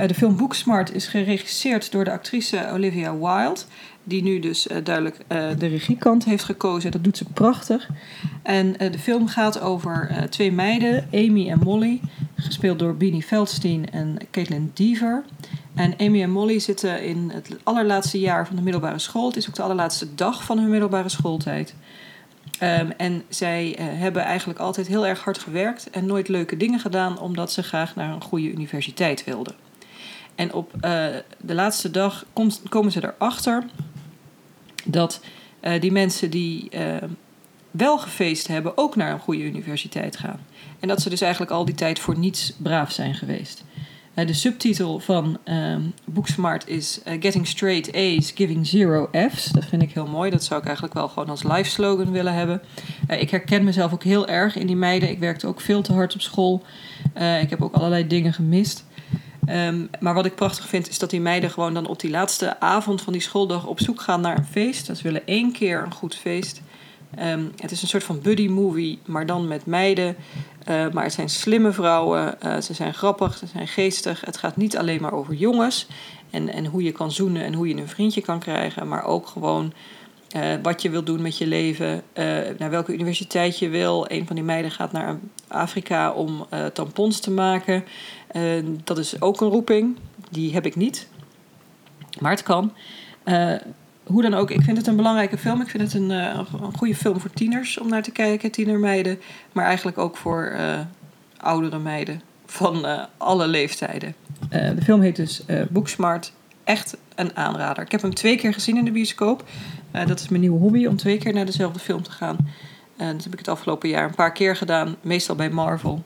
Uh, 0.00 0.08
de 0.08 0.14
film 0.14 0.36
Booksmart 0.36 0.94
is 0.94 1.06
geregisseerd 1.06 1.92
door 1.92 2.04
de 2.04 2.10
actrice 2.10 2.70
Olivia 2.72 3.16
Wilde. 3.18 3.60
Die 4.04 4.22
nu 4.22 4.38
dus 4.38 4.66
uh, 4.66 4.76
duidelijk 4.84 5.16
uh, 5.16 5.48
de 5.58 5.66
regiekant 5.66 6.24
heeft 6.24 6.44
gekozen. 6.44 6.90
Dat 6.90 7.04
doet 7.04 7.16
ze 7.16 7.24
prachtig. 7.24 7.88
En 8.42 8.72
de 8.72 8.98
film 8.98 9.28
gaat 9.28 9.60
over 9.60 10.26
twee 10.30 10.52
meiden, 10.52 11.08
Amy 11.12 11.50
en 11.50 11.58
Molly. 11.58 12.00
Gespeeld 12.36 12.78
door 12.78 12.96
Beanie 12.96 13.22
Feldstein 13.22 13.90
en 13.90 14.18
Caitlin 14.30 14.70
Deaver. 14.74 15.24
En 15.74 15.94
Amy 15.98 16.22
en 16.22 16.30
Molly 16.30 16.58
zitten 16.58 17.02
in 17.02 17.30
het 17.34 17.48
allerlaatste 17.62 18.18
jaar 18.18 18.46
van 18.46 18.56
de 18.56 18.62
middelbare 18.62 18.98
school. 18.98 19.26
Het 19.26 19.36
is 19.36 19.48
ook 19.48 19.54
de 19.54 19.62
allerlaatste 19.62 20.14
dag 20.14 20.44
van 20.44 20.58
hun 20.58 20.70
middelbare 20.70 21.08
schooltijd. 21.08 21.74
Um, 22.62 22.90
en 22.96 23.22
zij 23.28 23.76
hebben 23.80 24.22
eigenlijk 24.22 24.58
altijd 24.58 24.86
heel 24.86 25.06
erg 25.06 25.24
hard 25.24 25.38
gewerkt 25.38 25.90
en 25.90 26.06
nooit 26.06 26.28
leuke 26.28 26.56
dingen 26.56 26.80
gedaan, 26.80 27.18
omdat 27.18 27.52
ze 27.52 27.62
graag 27.62 27.94
naar 27.94 28.12
een 28.12 28.22
goede 28.22 28.50
universiteit 28.50 29.24
wilden. 29.24 29.65
En 30.36 30.52
op 30.52 30.72
uh, 30.74 30.80
de 31.40 31.54
laatste 31.54 31.90
dag 31.90 32.24
kom, 32.32 32.50
komen 32.68 32.92
ze 32.92 33.04
erachter 33.04 33.64
dat 34.84 35.20
uh, 35.62 35.80
die 35.80 35.92
mensen 35.92 36.30
die 36.30 36.70
wel 37.70 37.98
gefeest 37.98 38.46
hebben, 38.46 38.78
ook 38.78 38.96
naar 38.96 39.12
een 39.12 39.18
goede 39.18 39.42
universiteit 39.42 40.16
gaan. 40.16 40.40
En 40.80 40.88
dat 40.88 41.02
ze 41.02 41.10
dus 41.10 41.20
eigenlijk 41.20 41.52
al 41.52 41.64
die 41.64 41.74
tijd 41.74 41.98
voor 41.98 42.18
niets 42.18 42.52
braaf 42.58 42.90
zijn 42.92 43.14
geweest. 43.14 43.64
De 44.14 44.32
subtitel 44.32 44.98
van 44.98 45.38
uh, 45.44 45.76
Booksmart 46.04 46.68
is 46.68 47.00
Getting 47.04 47.46
Straight 47.46 47.94
A's, 47.94 48.32
Giving 48.34 48.66
Zero 48.66 49.08
F's. 49.30 49.50
Dat 49.50 49.64
vind 49.64 49.82
ik 49.82 49.92
heel 49.92 50.06
mooi. 50.06 50.30
Dat 50.30 50.44
zou 50.44 50.60
ik 50.60 50.66
eigenlijk 50.66 50.94
wel 50.94 51.08
gewoon 51.08 51.28
als 51.28 51.42
live 51.42 51.70
slogan 51.70 52.12
willen 52.12 52.34
hebben. 52.34 52.62
ik 53.08 53.30
herken 53.30 53.64
mezelf 53.64 53.92
ook 53.92 54.04
heel 54.04 54.28
erg 54.28 54.56
in 54.56 54.66
die 54.66 54.76
meiden. 54.76 55.10
Ik 55.10 55.18
werkte 55.18 55.46
ook 55.46 55.60
veel 55.60 55.82
te 55.82 55.92
hard 55.92 56.14
op 56.14 56.20
school. 56.20 56.62
ik 57.40 57.50
heb 57.50 57.62
ook 57.62 57.74
allerlei 57.74 58.06
dingen 58.06 58.32
gemist. 58.32 58.84
Um, 59.48 59.90
maar 60.00 60.14
wat 60.14 60.26
ik 60.26 60.34
prachtig 60.34 60.68
vind 60.68 60.88
is 60.88 60.98
dat 60.98 61.10
die 61.10 61.20
meiden 61.20 61.50
gewoon 61.50 61.74
dan 61.74 61.86
op 61.86 62.00
die 62.00 62.10
laatste 62.10 62.60
avond 62.60 63.02
van 63.02 63.12
die 63.12 63.22
schooldag 63.22 63.66
op 63.66 63.80
zoek 63.80 64.00
gaan 64.00 64.20
naar 64.20 64.38
een 64.38 64.44
feest. 64.44 64.86
Dat 64.86 64.96
ze 64.96 65.02
willen 65.02 65.26
één 65.26 65.52
keer 65.52 65.82
een 65.82 65.92
goed 65.92 66.14
feest. 66.14 66.62
Um, 67.22 67.52
het 67.56 67.70
is 67.70 67.82
een 67.82 67.88
soort 67.88 68.04
van 68.04 68.20
buddy 68.20 68.48
movie, 68.48 68.98
maar 69.04 69.26
dan 69.26 69.48
met 69.48 69.66
meiden. 69.66 70.16
Uh, 70.68 70.88
maar 70.92 71.04
het 71.04 71.12
zijn 71.12 71.28
slimme 71.28 71.72
vrouwen, 71.72 72.34
uh, 72.44 72.60
ze 72.60 72.74
zijn 72.74 72.94
grappig, 72.94 73.36
ze 73.36 73.46
zijn 73.46 73.68
geestig. 73.68 74.20
Het 74.24 74.36
gaat 74.36 74.56
niet 74.56 74.76
alleen 74.76 75.00
maar 75.00 75.12
over 75.12 75.34
jongens 75.34 75.86
en, 76.30 76.48
en 76.48 76.66
hoe 76.66 76.82
je 76.82 76.92
kan 76.92 77.12
zoenen 77.12 77.44
en 77.44 77.54
hoe 77.54 77.68
je 77.68 77.76
een 77.76 77.88
vriendje 77.88 78.20
kan 78.20 78.38
krijgen, 78.38 78.88
maar 78.88 79.04
ook 79.04 79.26
gewoon 79.26 79.72
uh, 80.36 80.54
wat 80.62 80.82
je 80.82 80.90
wilt 80.90 81.06
doen 81.06 81.22
met 81.22 81.38
je 81.38 81.46
leven, 81.46 82.02
naar 82.58 82.70
welke 82.70 82.92
universiteit 82.92 83.58
je 83.58 83.68
wil. 83.68 84.10
Een 84.10 84.26
van 84.26 84.36
die 84.36 84.44
meiden 84.44 84.70
gaat 84.70 84.92
naar 84.92 85.18
Afrika 85.48 86.12
om 86.12 86.46
tampons 86.72 87.20
te 87.20 87.30
maken. 87.30 87.84
dat 88.84 88.98
is 88.98 89.20
ook 89.20 89.40
een 89.40 89.48
roeping, 89.48 89.96
die 90.30 90.52
heb 90.52 90.66
ik 90.66 90.76
niet, 90.76 91.08
maar 92.18 92.30
het 92.30 92.42
kan 92.42 92.72
hoe 94.06 94.22
dan 94.22 94.34
ook, 94.34 94.50
ik 94.50 94.62
vind 94.62 94.76
het 94.76 94.86
een 94.86 94.96
belangrijke 94.96 95.38
film. 95.38 95.60
Ik 95.60 95.68
vind 95.68 95.82
het 95.82 95.94
een, 95.94 96.10
een 96.10 96.76
goede 96.76 96.94
film 96.94 97.20
voor 97.20 97.30
tieners 97.30 97.78
om 97.78 97.88
naar 97.88 98.02
te 98.02 98.10
kijken, 98.10 98.50
tienermeiden. 98.50 99.20
Maar 99.52 99.64
eigenlijk 99.64 99.98
ook 99.98 100.16
voor 100.16 100.56
oudere 101.36 101.78
meiden 101.78 102.22
van 102.46 102.86
alle 103.16 103.46
leeftijden. 103.46 104.14
de 104.48 104.82
film 104.82 105.00
heet 105.00 105.16
dus 105.16 105.42
Booksmart. 105.70 106.32
Echt 106.66 106.96
een 107.14 107.36
aanrader. 107.36 107.84
Ik 107.84 107.90
heb 107.90 108.02
hem 108.02 108.14
twee 108.14 108.36
keer 108.36 108.52
gezien 108.52 108.76
in 108.76 108.84
de 108.84 108.90
bioscoop. 108.90 109.44
dat 110.06 110.20
is 110.20 110.28
mijn 110.28 110.40
nieuwe 110.40 110.58
hobby, 110.58 110.86
om 110.86 110.96
twee 110.96 111.18
keer 111.18 111.32
naar 111.32 111.46
dezelfde 111.46 111.78
film 111.78 112.02
te 112.02 112.10
gaan. 112.10 112.36
En 112.96 113.12
dat 113.12 113.24
heb 113.24 113.32
ik 113.32 113.38
het 113.38 113.48
afgelopen 113.48 113.88
jaar 113.88 114.08
een 114.08 114.14
paar 114.14 114.32
keer 114.32 114.56
gedaan. 114.56 114.96
Meestal 115.00 115.36
bij 115.36 115.50
Marvel. 115.50 116.02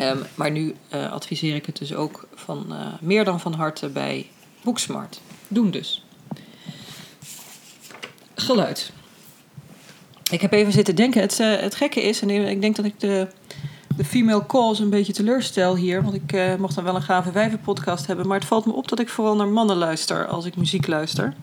Um, 0.00 0.22
maar 0.34 0.50
nu 0.50 0.74
adviseer 0.90 1.54
ik 1.54 1.66
het 1.66 1.78
dus 1.78 1.94
ook 1.94 2.28
van 2.34 2.74
meer 3.00 3.24
dan 3.24 3.40
van 3.40 3.52
harte 3.52 3.88
bij 3.88 4.30
Booksmart. 4.62 5.20
Doen 5.48 5.70
dus 5.70 6.04
geluid. 8.34 8.92
Ik 10.30 10.40
heb 10.40 10.52
even 10.52 10.72
zitten 10.72 10.96
denken. 10.96 11.20
Het, 11.20 11.38
het 11.38 11.74
gekke 11.74 12.02
is, 12.02 12.20
en 12.20 12.30
ik 12.30 12.60
denk 12.60 12.76
dat 12.76 12.84
ik 12.84 13.00
de, 13.00 13.28
de 13.96 14.04
female 14.04 14.46
calls 14.46 14.78
een 14.78 14.90
beetje 14.90 15.12
teleurstel 15.12 15.76
hier. 15.76 16.02
Want 16.02 16.14
ik 16.14 16.32
uh, 16.32 16.54
mocht 16.54 16.74
dan 16.74 16.84
wel 16.84 16.94
een 16.94 17.02
gave 17.02 17.32
wijven 17.32 17.60
podcast 17.60 18.06
hebben. 18.06 18.26
Maar 18.26 18.38
het 18.38 18.48
valt 18.48 18.66
me 18.66 18.72
op 18.72 18.88
dat 18.88 19.00
ik 19.00 19.08
vooral 19.08 19.36
naar 19.36 19.48
mannen 19.48 19.76
luister 19.76 20.26
als 20.26 20.44
ik 20.44 20.56
muziek 20.56 20.86
luister. 20.86 21.34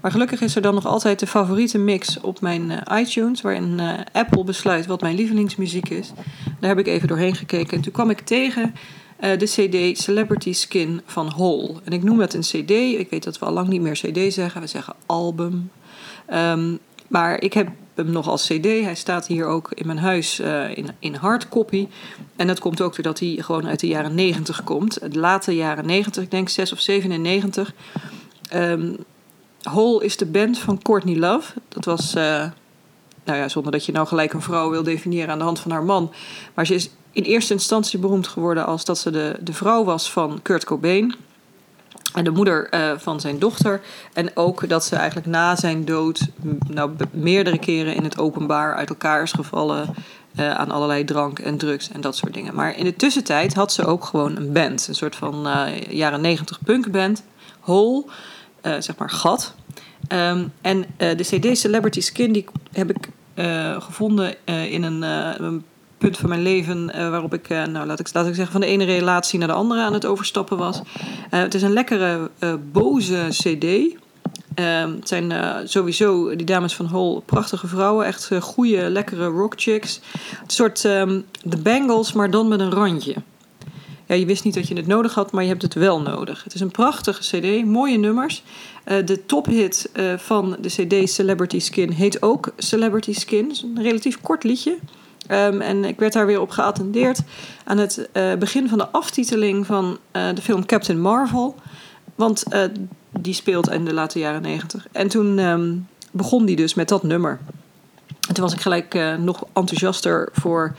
Maar 0.00 0.10
gelukkig 0.10 0.40
is 0.40 0.56
er 0.56 0.62
dan 0.62 0.74
nog 0.74 0.86
altijd 0.86 1.18
de 1.18 1.26
favoriete 1.26 1.78
mix 1.78 2.20
op 2.20 2.40
mijn 2.40 2.70
uh, 2.70 3.00
iTunes. 3.00 3.40
Waarin 3.40 3.80
Apple 4.12 4.44
besluit 4.44 4.86
wat 4.86 5.00
mijn 5.00 5.14
lievelingsmuziek 5.14 5.88
is. 5.88 6.12
Daar 6.60 6.68
heb 6.68 6.78
ik 6.78 6.86
even 6.86 7.08
doorheen 7.08 7.34
gekeken. 7.34 7.76
En 7.76 7.82
toen 7.82 7.92
kwam 7.92 8.10
ik 8.10 8.20
tegen 8.20 8.74
de 9.18 9.44
CD 9.44 9.98
Celebrity 9.98 10.52
Skin 10.52 11.00
van 11.06 11.28
Hole. 11.28 11.74
En 11.84 11.92
ik 11.92 12.02
noem 12.02 12.20
het 12.20 12.34
een 12.34 12.40
CD. 12.40 12.70
Ik 12.70 13.10
weet 13.10 13.24
dat 13.24 13.38
we 13.38 13.44
al 13.44 13.52
lang 13.52 13.68
niet 13.68 13.80
meer 13.80 13.92
CD 13.92 14.32
zeggen. 14.32 14.60
We 14.60 14.66
zeggen 14.66 14.94
album, 15.06 15.70
Um, 16.34 16.78
maar 17.08 17.40
ik 17.40 17.52
heb 17.52 17.68
hem 17.94 18.10
nog 18.10 18.28
als 18.28 18.46
CD. 18.46 18.64
Hij 18.64 18.94
staat 18.94 19.26
hier 19.26 19.46
ook 19.46 19.72
in 19.74 19.86
mijn 19.86 19.98
huis 19.98 20.40
uh, 20.40 20.76
in, 20.76 20.88
in 20.98 21.14
hardcopy. 21.14 21.88
En 22.36 22.46
dat 22.46 22.58
komt 22.58 22.80
ook 22.80 22.94
doordat 22.94 23.18
hij 23.18 23.38
gewoon 23.40 23.66
uit 23.66 23.80
de 23.80 23.86
jaren 23.86 24.14
90 24.14 24.64
komt. 24.64 25.12
De 25.12 25.18
late 25.18 25.54
jaren 25.54 25.86
90, 25.86 26.22
ik 26.22 26.30
denk 26.30 26.48
6 26.48 26.72
of 26.72 26.80
97. 26.80 27.72
Um, 28.54 28.96
Hole 29.62 30.04
is 30.04 30.16
de 30.16 30.26
band 30.26 30.58
van 30.58 30.82
Courtney 30.82 31.16
Love. 31.16 31.52
Dat 31.68 31.84
was, 31.84 32.14
uh, 32.14 32.22
nou 33.24 33.38
ja, 33.38 33.48
zonder 33.48 33.72
dat 33.72 33.86
je 33.86 33.92
nou 33.92 34.06
gelijk 34.06 34.32
een 34.32 34.42
vrouw 34.42 34.70
wil 34.70 34.82
definiëren 34.82 35.30
aan 35.30 35.38
de 35.38 35.44
hand 35.44 35.60
van 35.60 35.70
haar 35.70 35.84
man. 35.84 36.12
Maar 36.54 36.66
ze 36.66 36.74
is 36.74 36.90
in 37.12 37.22
eerste 37.22 37.52
instantie 37.52 37.98
beroemd 37.98 38.28
geworden 38.28 38.66
als 38.66 38.84
dat 38.84 38.98
ze 38.98 39.10
de, 39.10 39.36
de 39.40 39.52
vrouw 39.52 39.84
was 39.84 40.10
van 40.10 40.40
Kurt 40.42 40.64
Cobain. 40.64 41.14
En 42.12 42.24
de 42.24 42.30
moeder 42.30 42.68
uh, 42.74 42.92
van 42.98 43.20
zijn 43.20 43.38
dochter. 43.38 43.80
En 44.12 44.36
ook 44.36 44.68
dat 44.68 44.84
ze 44.84 44.96
eigenlijk 44.96 45.26
na 45.26 45.56
zijn 45.56 45.84
dood 45.84 46.28
nou, 46.68 46.90
meerdere 47.10 47.58
keren 47.58 47.94
in 47.94 48.04
het 48.04 48.18
openbaar 48.18 48.74
uit 48.74 48.88
elkaar 48.88 49.22
is 49.22 49.32
gevallen. 49.32 49.94
Uh, 50.38 50.54
aan 50.54 50.70
allerlei 50.70 51.04
drank 51.04 51.38
en 51.38 51.58
drugs 51.58 51.90
en 51.90 52.00
dat 52.00 52.16
soort 52.16 52.34
dingen. 52.34 52.54
Maar 52.54 52.76
in 52.76 52.84
de 52.84 52.96
tussentijd 52.96 53.54
had 53.54 53.72
ze 53.72 53.84
ook 53.84 54.04
gewoon 54.04 54.36
een 54.36 54.52
band. 54.52 54.88
Een 54.88 54.94
soort 54.94 55.16
van 55.16 55.46
uh, 55.46 55.80
jaren 55.90 56.20
negentig 56.20 56.58
punkband. 56.64 57.22
Hole, 57.60 58.04
zeg 58.62 58.96
maar 58.96 59.10
gat. 59.10 59.54
Um, 60.08 60.52
en 60.60 60.84
de 60.96 61.22
CD 61.22 61.58
Celebrity 61.58 62.00
Skin 62.00 62.32
die 62.32 62.44
heb 62.72 62.90
ik 62.90 63.08
gevonden 63.78 64.34
in 64.44 64.82
een, 64.82 65.02
een 65.42 65.64
punt 66.02 66.18
van 66.18 66.28
mijn 66.28 66.42
leven 66.42 66.92
uh, 66.94 67.10
waarop 67.10 67.34
ik, 67.34 67.48
uh, 67.48 67.64
nou 67.64 67.86
laat 67.86 68.00
ik, 68.00 68.06
zeggen, 68.06 68.46
van 68.46 68.60
de 68.60 68.66
ene 68.66 68.84
relatie 68.84 69.38
naar 69.38 69.48
de 69.48 69.54
andere 69.54 69.80
aan 69.80 69.92
het 69.92 70.06
overstappen 70.06 70.58
was. 70.58 70.80
Uh, 70.80 70.82
het 71.30 71.54
is 71.54 71.62
een 71.62 71.72
lekkere, 71.72 72.30
boze 72.72 73.26
CD. 73.28 73.96
Ehm, 74.54 74.94
het 74.94 75.08
zijn 75.08 75.32
eh, 75.32 75.56
sowieso 75.64 76.36
die 76.36 76.46
dames 76.46 76.74
van 76.74 76.86
Hol 76.86 77.22
prachtige 77.26 77.66
vrouwen. 77.66 78.06
Echt 78.06 78.30
goede, 78.40 78.90
lekkere 78.90 79.26
rock 79.26 79.52
chicks. 79.56 80.00
Een 80.42 80.50
soort 80.50 80.84
ehm, 80.84 81.20
de 81.42 81.56
Bangles, 81.56 82.12
maar 82.12 82.30
dan 82.30 82.48
met 82.48 82.60
een 82.60 82.72
randje. 82.72 83.14
Ja, 84.06 84.14
je 84.14 84.26
wist 84.26 84.44
niet 84.44 84.54
dat 84.54 84.68
je 84.68 84.76
het 84.76 84.86
nodig 84.86 85.14
had, 85.14 85.32
maar 85.32 85.42
je 85.42 85.48
hebt 85.48 85.62
het 85.62 85.74
wel 85.74 86.00
nodig. 86.00 86.44
Het 86.44 86.54
is 86.54 86.60
een 86.60 86.70
prachtige 86.70 87.20
cd, 87.20 87.64
mooie 87.64 87.98
nummers. 87.98 88.42
De 88.84 89.26
tophit 89.26 89.90
van 90.16 90.56
de 90.60 90.68
cd 90.68 91.10
Celebrity 91.10 91.58
Skin 91.58 91.90
heet 91.90 92.22
ook 92.22 92.52
Celebrity 92.56 93.12
Skin. 93.12 93.48
Het 93.48 93.56
is 93.56 93.62
een 93.62 93.82
relatief 93.82 94.20
kort 94.20 94.44
liedje. 94.44 94.78
Um, 95.30 95.60
en 95.60 95.84
ik 95.84 95.98
werd 95.98 96.12
daar 96.12 96.26
weer 96.26 96.40
op 96.40 96.50
geattendeerd 96.50 97.20
aan 97.64 97.78
het 97.78 98.08
begin 98.38 98.68
van 98.68 98.78
de 98.78 98.88
aftiteling 98.88 99.66
van 99.66 99.98
de 100.12 100.42
film 100.42 100.66
Captain 100.66 101.00
Marvel. 101.00 101.54
Want 102.14 102.44
die 103.10 103.34
speelt 103.34 103.70
in 103.70 103.84
de 103.84 103.94
late 103.94 104.18
jaren 104.18 104.42
negentig. 104.42 104.86
En 104.92 105.08
toen 105.08 105.38
um, 105.38 105.88
begon 106.10 106.44
die 106.44 106.56
dus 106.56 106.74
met 106.74 106.88
dat 106.88 107.02
nummer. 107.02 107.38
En 108.28 108.34
toen 108.34 108.44
was 108.44 108.52
ik 108.52 108.60
gelijk 108.60 109.16
nog 109.18 109.44
enthousiaster 109.52 110.28
voor 110.32 110.74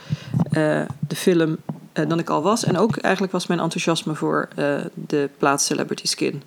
de 1.08 1.16
film 1.16 1.56
dan 1.92 2.18
ik 2.18 2.30
al 2.30 2.42
was. 2.42 2.64
En 2.64 2.78
ook 2.78 2.96
eigenlijk 2.96 3.32
was 3.32 3.46
mijn 3.46 3.60
enthousiasme 3.60 4.14
voor 4.14 4.48
de 4.94 5.30
plaats 5.38 5.66
Celebrity 5.66 6.06
Skin 6.06 6.42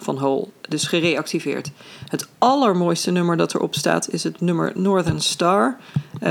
van 0.00 0.18
Hole 0.18 0.48
dus 0.68 0.86
gereactiveerd. 0.86 1.70
Het 2.08 2.28
allermooiste 2.38 3.10
nummer 3.10 3.36
dat 3.36 3.54
erop 3.54 3.74
staat 3.74 4.10
is 4.10 4.22
het 4.22 4.40
nummer 4.40 4.72
Northern 4.74 5.20
Star. 5.20 5.76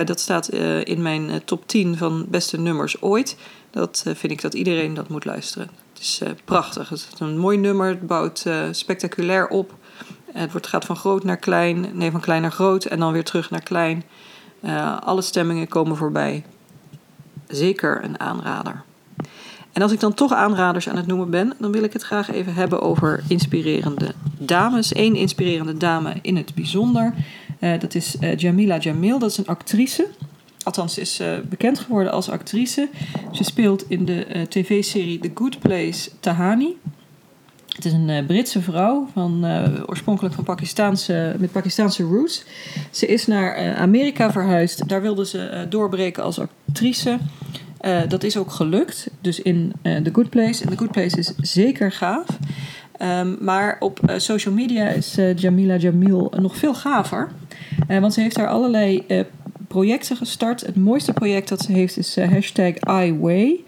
dat 0.05 0.19
staat 0.19 0.50
in 0.83 1.01
mijn 1.01 1.41
top 1.45 1.67
10 1.67 1.97
van 1.97 2.25
beste 2.29 2.59
nummers 2.59 3.01
ooit. 3.01 3.38
Dat 3.71 4.03
vind 4.05 4.31
ik 4.31 4.41
dat 4.41 4.53
iedereen 4.53 4.93
dat 4.93 5.09
moet 5.09 5.25
luisteren. 5.25 5.69
Het 5.93 6.01
is 6.01 6.21
prachtig. 6.45 6.89
Het 6.89 7.09
is 7.13 7.19
een 7.19 7.38
mooi 7.38 7.57
nummer. 7.57 7.88
Het 7.88 8.07
bouwt 8.07 8.45
spectaculair 8.71 9.47
op. 9.47 9.74
Het 10.31 10.51
wordt, 10.51 10.67
gaat 10.67 10.86
van 10.86 10.95
groot 10.95 11.24
naar 11.24 11.38
klein. 11.38 11.89
Nee, 11.93 12.12
van 12.12 12.21
klein 12.21 12.41
naar 12.41 12.51
groot. 12.51 12.86
En 12.86 13.00
dan 13.00 13.13
weer 13.13 13.24
terug 13.24 13.50
naar 13.50 13.63
klein. 13.63 14.03
Alle 15.00 15.21
stemmingen 15.21 15.67
komen 15.67 15.97
voorbij. 15.97 16.45
Zeker 17.47 18.03
een 18.03 18.19
aanrader. 18.19 18.83
En 19.77 19.84
als 19.84 19.91
ik 19.91 20.00
dan 20.00 20.13
toch 20.13 20.34
aanraders 20.34 20.89
aan 20.89 20.96
het 20.96 21.07
noemen 21.07 21.29
ben, 21.29 21.53
dan 21.60 21.72
wil 21.72 21.84
ik 21.84 21.93
het 21.93 22.03
graag 22.03 22.31
even 22.31 22.53
hebben 22.53 22.81
over 22.81 23.24
inspirerende 23.27 24.13
dames. 24.38 24.96
Eén 24.96 25.15
inspirerende 25.15 25.77
dame 25.77 26.13
in 26.22 26.36
het 26.36 26.55
bijzonder. 26.55 27.13
dat 27.60 27.96
is 27.96 28.15
Jamila 28.38 28.77
Jamil. 28.77 29.19
Dat 29.19 29.29
is 29.29 29.38
een 29.38 29.48
actrice 29.48 30.07
althans 30.63 30.98
is 30.98 31.19
uh, 31.22 31.27
bekend 31.50 31.79
geworden 31.79 32.12
als 32.12 32.29
actrice. 32.29 32.89
Ze 33.31 33.43
speelt 33.43 33.89
in 33.89 34.05
de 34.05 34.46
tv-serie 34.50 35.19
The 35.19 35.31
Good 35.34 35.60
Place 35.60 36.10
Tahani. 36.19 36.77
Het 37.75 37.86
is 37.86 37.93
een 37.93 38.25
Britse 38.25 38.62
vrouw, 38.62 39.07
van, 39.13 39.46
oorspronkelijk 39.86 40.36
van 40.36 40.43
Pakistaanse, 40.43 41.36
met 41.39 41.51
Pakistaanse 41.51 42.03
roots. 42.03 42.43
Ze 42.91 43.07
is 43.07 43.27
naar 43.27 43.75
Amerika 43.75 44.31
verhuisd. 44.31 44.88
Daar 44.88 45.01
wilde 45.01 45.25
ze 45.25 45.65
doorbreken 45.69 46.24
als 46.24 46.39
actrice. 46.39 47.17
Dat 48.07 48.24
is 48.24 48.38
ook 48.38 48.51
gelukt. 48.51 49.10
Dus 49.22 49.39
in 49.39 49.74
The 49.81 50.10
Good 50.13 50.29
Place. 50.29 50.63
En 50.63 50.69
The 50.69 50.77
Good 50.77 50.91
Place 50.91 51.17
is 51.17 51.34
zeker 51.41 51.91
gaaf. 51.91 52.25
Um, 53.01 53.38
maar 53.39 53.77
op 53.79 54.00
social 54.17 54.53
media 54.53 54.88
is 54.88 55.17
Jamila 55.36 55.75
Jamil 55.75 56.34
nog 56.39 56.57
veel 56.57 56.74
gaver. 56.74 57.31
want 57.88 58.13
ze 58.13 58.22
heeft 58.22 58.36
daar 58.36 58.48
allerlei 58.48 59.05
projecten 59.67 60.17
gestart. 60.17 60.62
Het 60.62 60.75
mooiste 60.75 61.13
project 61.13 61.50
dat 61.50 61.62
ze 61.62 61.72
heeft 61.72 61.98
is 61.98 62.15
hashtag 62.15 62.74
iWay. 63.03 63.63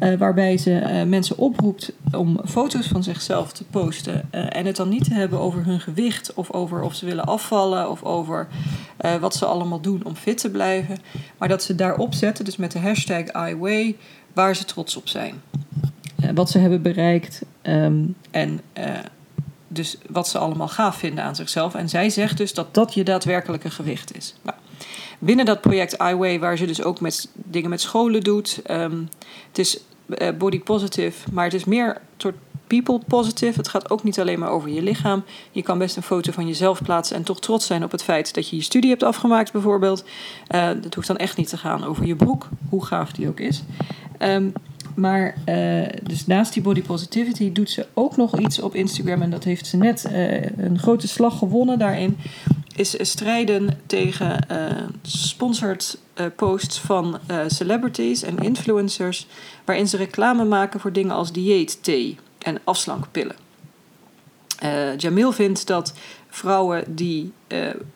Uh, 0.00 0.18
waarbij 0.18 0.56
ze 0.58 0.70
uh, 0.70 1.02
mensen 1.02 1.38
oproept 1.38 1.92
om 2.12 2.40
foto's 2.46 2.86
van 2.86 3.02
zichzelf 3.02 3.52
te 3.52 3.64
posten. 3.64 4.32
en 4.32 4.66
het 4.66 4.76
dan 4.76 4.88
niet 4.88 5.04
te 5.04 5.14
hebben 5.14 5.38
over 5.38 5.64
hun 5.64 5.80
gewicht 5.80 6.34
of 6.34 6.50
over 6.50 6.82
of 6.82 6.94
ze 6.94 7.06
willen 7.06 7.24
afvallen 7.24 7.90
of 7.90 8.02
over 8.02 8.48
wat 9.20 9.34
ze 9.34 9.44
allemaal 9.44 9.80
doen 9.80 10.04
om 10.04 10.14
fit 10.14 10.38
te 10.38 10.50
blijven. 10.50 10.98
Maar 11.38 11.48
dat 11.48 11.62
ze 11.62 11.74
daarop 11.74 12.14
zetten, 12.14 12.44
dus 12.44 12.56
met 12.56 12.72
de 12.72 12.78
hashtag 12.78 13.48
iWay, 13.48 13.96
waar 14.32 14.56
ze 14.56 14.64
trots 14.64 14.96
op 14.96 15.08
zijn. 15.08 15.34
wat 16.34 16.50
ze 16.50 16.58
hebben 16.58 16.82
bereikt 16.82 17.42
um, 17.62 18.16
en 18.30 18.60
dus 19.74 19.98
wat 20.10 20.28
ze 20.28 20.38
allemaal 20.38 20.68
gaaf 20.68 20.96
vinden 20.96 21.24
aan 21.24 21.36
zichzelf. 21.36 21.74
En 21.74 21.88
zij 21.88 22.10
zegt 22.10 22.36
dus 22.36 22.54
dat 22.54 22.74
dat 22.74 22.94
je 22.94 23.04
daadwerkelijke 23.04 23.70
gewicht 23.70 24.16
is. 24.16 24.34
Nou, 24.42 24.53
binnen 25.24 25.44
dat 25.44 25.60
project 25.60 25.92
iWay, 25.92 26.38
waar 26.38 26.56
ze 26.56 26.66
dus 26.66 26.82
ook 26.82 27.00
met 27.00 27.28
dingen 27.34 27.70
met 27.70 27.80
scholen 27.80 28.20
doet. 28.20 28.60
Um, 28.70 29.08
het 29.48 29.58
is 29.58 29.80
uh, 30.06 30.28
body 30.38 30.60
positive, 30.60 31.30
maar 31.32 31.44
het 31.44 31.54
is 31.54 31.64
meer 31.64 32.00
soort 32.16 32.34
people 32.66 33.00
positive. 33.06 33.58
Het 33.58 33.68
gaat 33.68 33.90
ook 33.90 34.02
niet 34.02 34.20
alleen 34.20 34.38
maar 34.38 34.50
over 34.50 34.68
je 34.68 34.82
lichaam. 34.82 35.24
Je 35.50 35.62
kan 35.62 35.78
best 35.78 35.96
een 35.96 36.02
foto 36.02 36.32
van 36.32 36.46
jezelf 36.46 36.82
plaatsen 36.82 37.16
en 37.16 37.22
toch 37.22 37.40
trots 37.40 37.66
zijn 37.66 37.84
op 37.84 37.90
het 37.90 38.02
feit 38.02 38.34
dat 38.34 38.48
je 38.48 38.56
je 38.56 38.62
studie 38.62 38.90
hebt 38.90 39.02
afgemaakt, 39.02 39.52
bijvoorbeeld. 39.52 40.04
Uh, 40.54 40.68
dat 40.80 40.94
hoeft 40.94 41.06
dan 41.06 41.16
echt 41.16 41.36
niet 41.36 41.48
te 41.48 41.56
gaan 41.56 41.84
over 41.84 42.06
je 42.06 42.16
broek, 42.16 42.48
hoe 42.68 42.84
gaaf 42.84 43.12
die 43.12 43.28
ook 43.28 43.40
is. 43.40 43.62
Um, 44.18 44.52
maar 44.94 45.34
uh, 45.46 45.86
dus 46.02 46.26
naast 46.26 46.52
die 46.52 46.62
body 46.62 46.82
positivity 46.82 47.52
doet 47.52 47.70
ze 47.70 47.86
ook 47.94 48.16
nog 48.16 48.38
iets 48.38 48.60
op 48.60 48.74
Instagram. 48.74 49.22
En 49.22 49.30
dat 49.30 49.44
heeft 49.44 49.66
ze 49.66 49.76
net 49.76 50.08
een 50.56 50.78
grote 50.78 51.08
slag 51.08 51.38
gewonnen 51.38 51.78
daarin 51.78 52.16
is 52.76 53.10
strijden 53.10 53.80
tegen 53.86 54.46
uh, 54.50 54.86
sponsored 55.02 55.98
uh, 56.20 56.26
posts 56.36 56.78
van 56.78 57.18
uh, 57.30 57.40
celebrities 57.46 58.22
en 58.22 58.38
influencers, 58.38 59.26
waarin 59.64 59.88
ze 59.88 59.96
reclame 59.96 60.44
maken 60.44 60.80
voor 60.80 60.92
dingen 60.92 61.14
als 61.14 61.32
dieetthee 61.32 62.18
en 62.38 62.58
afslankpillen. 62.64 63.36
Jamil 64.96 65.32
vindt 65.32 65.66
dat 65.66 65.94
vrouwen 66.28 66.96
die 66.96 67.32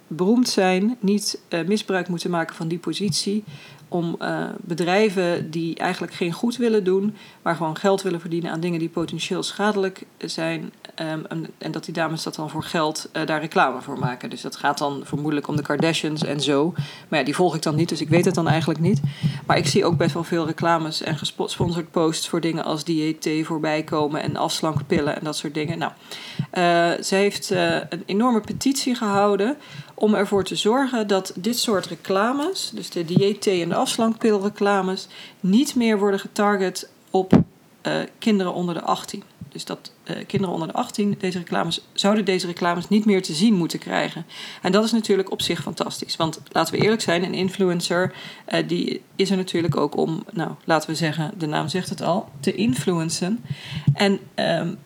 beroemd 0.07 0.49
zijn 0.49 0.97
niet 1.01 1.41
misbruik 1.67 2.09
moeten 2.09 2.31
maken 2.31 2.55
van 2.57 2.69
die 2.69 2.79
positie 2.79 3.45
om 3.89 4.19
bedrijven 4.61 5.51
die 5.51 5.77
eigenlijk 5.77 6.13
geen 6.13 6.33
goed 6.33 6.57
willen 6.57 6.85
doen, 6.85 7.15
maar 7.43 7.57
gewoon 7.57 7.77
geld 7.77 8.03
willen 8.03 8.21
verdienen 8.21 8.51
aan 8.51 8.61
dingen 8.61 8.79
die 8.79 8.89
potentieel 8.89 9.43
schadelijk 9.43 10.03
zijn. 10.19 10.73
Um, 11.01 11.49
en, 11.59 11.73
dat 11.73 11.85
die 11.85 11.95
dames 11.95 12.23
dat 12.23 12.35
dan 12.35 12.51
voor 12.51 12.63
geld 12.63 13.09
uh, 13.13 13.27
daar 13.27 13.41
reclame 13.41 13.83
voor 13.83 13.99
maken. 13.99 14.31
Dus 14.31 14.41
dat 14.41 14.57
gaat 14.57 14.79
dan 14.79 15.01
vermoedelijk 15.05 15.49
om 15.49 15.57
de 15.57 15.63
Kardashians 15.63 16.25
en 16.25 16.41
zo. 16.41 16.73
Maar 17.09 17.19
ja, 17.19 17.25
die 17.25 17.35
volg 17.35 17.55
ik 17.55 17.63
dan 17.63 17.75
niet, 17.75 17.89
dus 17.89 18.01
ik 18.01 18.09
weet 18.09 18.25
het 18.25 18.35
dan 18.35 18.49
eigenlijk 18.49 18.81
niet. 18.81 19.01
Maar 19.47 19.57
ik 19.57 19.67
zie 19.67 19.85
ook 19.85 19.97
best 19.97 20.15
wel 20.15 20.25
veel 20.25 20.47
reclames 20.47 21.03
en 21.03 21.19
gesponsord 21.19 21.91
posts 21.91 22.29
voor 22.29 22.41
dingen 22.41 22.65
als 22.65 22.85
dieet 22.85 23.29
voorbij 23.43 23.83
komen 23.83 24.23
en 24.23 24.37
afslankpillen 24.37 25.17
en 25.17 25.25
dat 25.25 25.37
soort 25.37 25.55
dingen. 25.55 25.79
Nou, 25.79 25.93
uh, 26.39 27.03
ze 27.03 27.15
heeft 27.15 27.51
een 27.51 28.03
enorme 28.07 28.41
petitie 28.41 28.95
gehouden 28.95 29.57
om 29.95 30.15
ervoor 30.15 30.45
te 30.45 30.57
zorgen 30.57 31.07
dat 31.07 31.33
dit 31.35 31.59
soort 31.59 31.87
reclames, 31.87 32.71
dus 32.75 32.91
de 32.91 33.05
dieet 33.05 33.47
en 33.47 33.69
de 33.69 33.75
afslankpilreclames, 33.75 35.09
niet 35.41 35.75
meer 35.75 35.99
worden 35.99 36.21
getarget 36.21 36.89
op 37.11 37.33
kinderen 38.19 38.53
onder 38.55 38.75
de 38.75 38.83
18. 38.83 39.23
Dus 39.59 39.67
dat 39.67 39.93
uh, 40.11 40.17
kinderen 40.27 40.55
onder 40.55 40.69
de 40.69 40.75
18 40.75 41.15
deze 41.19 41.39
reclames, 41.39 41.81
zouden 41.93 42.25
deze 42.25 42.47
reclames 42.47 42.89
niet 42.89 43.05
meer 43.05 43.23
te 43.23 43.33
zien 43.33 43.55
moeten 43.55 43.79
krijgen. 43.79 44.27
En 44.63 44.73
dat 44.73 44.85
is 44.85 44.93
natuurlijk 44.93 45.31
op 45.31 45.43
zich 45.43 45.63
fantastisch. 45.63 46.17
Want 46.17 46.41
laten 46.53 46.75
we 46.75 46.81
eerlijk 46.81 47.03
zijn, 47.03 47.25
een 47.25 47.35
influencer 47.35 48.13
uh, 48.49 48.69
die 48.69 49.03
is 49.17 49.31
er 49.31 49.37
natuurlijk 49.37 49.77
ook 49.77 49.97
om, 49.97 50.25
nou 50.33 50.51
laten 50.65 50.91
we 50.91 50.97
zeggen, 50.97 51.33
de 51.39 51.47
naam 51.47 51.69
zegt 51.69 51.89
het 51.89 52.03
al, 52.03 52.29
te 52.41 52.55
influencen. 52.55 53.45
En 53.95 54.19
um, 54.35 54.79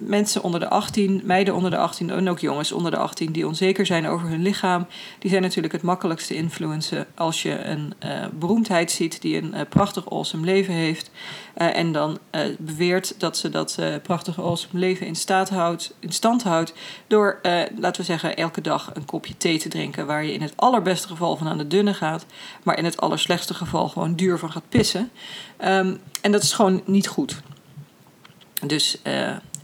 mensen 0.00 0.42
onder 0.42 0.60
de 0.60 0.68
18, 0.68 1.20
meiden 1.24 1.54
onder 1.54 1.70
de 1.70 1.76
18 1.76 2.10
en 2.10 2.28
ook 2.28 2.38
jongens 2.38 2.72
onder 2.72 2.90
de 2.90 2.96
18 2.96 3.32
die 3.32 3.46
onzeker 3.46 3.86
zijn 3.86 4.06
over 4.06 4.28
hun 4.28 4.42
lichaam, 4.42 4.86
die 5.18 5.30
zijn 5.30 5.42
natuurlijk 5.42 5.72
het 5.72 5.82
makkelijkste 5.82 6.34
influencen 6.34 7.06
als 7.14 7.42
je 7.42 7.64
een 7.64 7.94
uh, 8.04 8.26
beroemdheid 8.32 8.90
ziet 8.90 9.20
die 9.20 9.36
een 9.36 9.54
uh, 9.54 9.60
prachtig 9.68 10.10
awesome 10.10 10.44
leven 10.44 10.74
heeft 10.74 11.10
uh, 11.56 11.76
en 11.76 11.92
dan 11.92 12.18
beweert 12.58 13.20
dat 13.20 13.36
ze 13.36 13.48
dat 13.48 13.78
prachtige 14.02 14.40
awesome 14.40 14.78
leven 14.78 15.06
in, 15.06 15.16
staat 15.16 15.48
houdt, 15.48 15.94
in 16.00 16.12
stand 16.12 16.42
houdt 16.42 16.72
door, 17.06 17.38
laten 17.76 18.00
we 18.00 18.02
zeggen, 18.02 18.36
elke 18.36 18.60
dag 18.60 18.90
een 18.94 19.04
kopje 19.04 19.36
thee 19.36 19.58
te 19.58 19.68
drinken 19.68 20.06
waar 20.06 20.24
je 20.24 20.32
in 20.32 20.42
het 20.42 20.52
allerbeste 20.56 21.08
geval 21.08 21.36
van 21.36 21.48
aan 21.48 21.58
de 21.58 21.66
dunne 21.66 21.94
gaat, 21.94 22.26
maar 22.62 22.78
in 22.78 22.84
het 22.84 23.00
allerslechtste 23.00 23.54
geval 23.54 23.88
gewoon 23.88 24.14
duur 24.14 24.38
van 24.38 24.52
gaat 24.52 24.68
pissen. 24.68 25.10
Um, 25.64 26.00
en 26.20 26.32
dat 26.32 26.42
is 26.42 26.52
gewoon 26.52 26.82
niet 26.84 27.08
goed. 27.08 27.40
Dus 28.66 29.00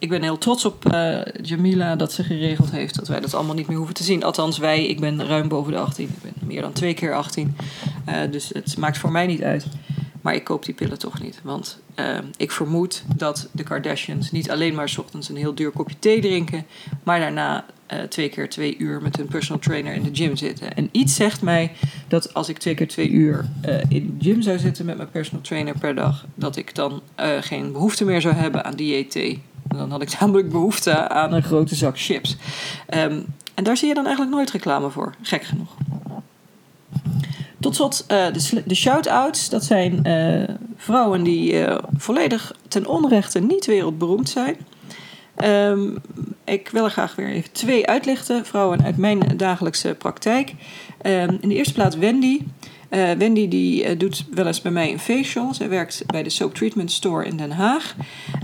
ik 0.04 0.10
ben 0.10 0.22
heel 0.22 0.38
trots 0.38 0.64
op 0.64 0.92
uh, 0.92 1.20
Jamila 1.42 1.96
dat 1.96 2.12
ze 2.12 2.24
geregeld 2.24 2.70
heeft 2.70 2.94
dat 2.94 3.08
wij 3.08 3.20
dat 3.20 3.34
allemaal 3.34 3.54
niet 3.54 3.66
meer 3.66 3.76
hoeven 3.76 3.94
te 3.94 4.02
zien. 4.02 4.24
Althans, 4.24 4.58
wij, 4.58 4.86
ik 4.86 5.00
ben 5.00 5.26
ruim 5.26 5.48
boven 5.48 5.72
de 5.72 5.78
18. 5.78 6.04
Ik 6.04 6.22
ben 6.22 6.46
meer 6.46 6.62
dan 6.62 6.72
twee 6.72 6.94
keer 6.94 7.14
18. 7.14 7.56
Uh, 8.08 8.22
eh, 8.22 8.30
dus 8.30 8.50
het 8.52 8.76
maakt 8.76 8.98
voor 8.98 9.10
mij 9.10 9.26
niet 9.26 9.42
uit. 9.42 9.66
Maar 10.20 10.34
ik 10.34 10.44
koop 10.44 10.64
die 10.64 10.74
pillen 10.74 10.98
toch 10.98 11.22
niet. 11.22 11.40
Want 11.42 11.78
uh, 11.96 12.18
ik 12.36 12.50
vermoed 12.50 13.04
dat 13.16 13.48
de 13.52 13.62
Kardashians 13.62 14.30
niet 14.30 14.50
alleen 14.50 14.74
maar 14.74 14.88
s 14.88 14.98
ochtends 14.98 15.28
een 15.28 15.36
heel 15.36 15.54
duur 15.54 15.70
kopje 15.70 15.98
thee 15.98 16.20
drinken. 16.20 16.66
Maar 17.02 17.20
daarna 17.20 17.64
twee 18.08 18.28
keer 18.28 18.48
twee 18.48 18.76
uur 18.78 19.02
met 19.02 19.16
hun 19.16 19.26
personal 19.26 19.60
trainer 19.60 19.94
in 19.94 20.02
de 20.02 20.10
gym 20.12 20.36
zitten. 20.36 20.74
En 20.76 20.88
iets 20.92 21.14
zegt 21.14 21.42
mij 21.42 21.72
dat 22.08 22.34
als 22.34 22.48
ik 22.48 22.58
twee 22.58 22.74
keer 22.74 22.88
twee 22.88 23.10
uur 23.10 23.48
in 23.88 24.16
de 24.18 24.24
gym 24.24 24.42
zou 24.42 24.58
zitten 24.58 24.86
met 24.86 24.96
mijn 24.96 25.10
personal 25.10 25.42
trainer 25.42 25.78
per 25.78 25.94
dag. 25.94 26.26
Dat 26.34 26.56
ik 26.56 26.74
dan 26.74 27.02
geen 27.40 27.72
behoefte 27.72 28.04
meer 28.04 28.20
zou 28.20 28.34
hebben 28.34 28.64
aan 28.64 28.74
dieet 28.74 29.40
Dan 29.76 29.90
had 29.90 30.02
ik 30.02 30.20
namelijk 30.20 30.50
behoefte 30.50 31.08
aan 31.08 31.32
een 31.32 31.42
grote 31.42 31.74
zak 31.74 31.98
chips. 31.98 32.36
Ehm, 32.86 33.20
en 33.54 33.64
daar 33.64 33.76
zie 33.76 33.88
je 33.88 33.94
dan 33.94 34.04
eigenlijk 34.06 34.36
nooit 34.36 34.50
reclame 34.50 34.90
voor, 34.90 35.14
gek 35.22 35.42
genoeg. 35.42 35.74
Tot 37.60 37.74
slot 37.74 38.04
uh, 38.08 38.26
de, 38.32 38.62
de 38.66 38.74
shout-outs. 38.74 39.48
Dat 39.48 39.64
zijn 39.64 40.06
uh, 40.06 40.54
vrouwen 40.76 41.22
die 41.22 41.52
uh, 41.52 41.78
volledig 41.96 42.52
ten 42.68 42.86
onrechte 42.86 43.40
niet 43.40 43.66
wereldberoemd 43.66 44.28
zijn. 44.28 44.56
Um, 45.44 45.96
ik 46.44 46.68
wil 46.68 46.84
er 46.84 46.90
graag 46.90 47.14
weer 47.14 47.28
even 47.28 47.52
twee 47.52 47.86
uitlichten. 47.86 48.46
Vrouwen 48.46 48.84
uit 48.84 48.96
mijn 48.96 49.36
dagelijkse 49.36 49.94
praktijk. 49.94 50.54
Um, 51.02 51.38
in 51.40 51.48
de 51.48 51.54
eerste 51.54 51.72
plaats 51.72 51.96
Wendy. 51.96 52.40
Uh, 52.94 53.10
Wendy 53.10 53.48
die 53.48 53.84
uh, 53.84 53.98
doet 53.98 54.24
wel 54.34 54.46
eens 54.46 54.62
bij 54.62 54.72
mij 54.72 54.92
een 54.92 54.98
facial. 54.98 55.54
Zij 55.54 55.68
werkt 55.68 56.02
bij 56.06 56.22
de 56.22 56.30
Soap 56.30 56.54
Treatment 56.54 56.92
Store 56.92 57.24
in 57.26 57.36
Den 57.36 57.50
Haag. 57.50 57.94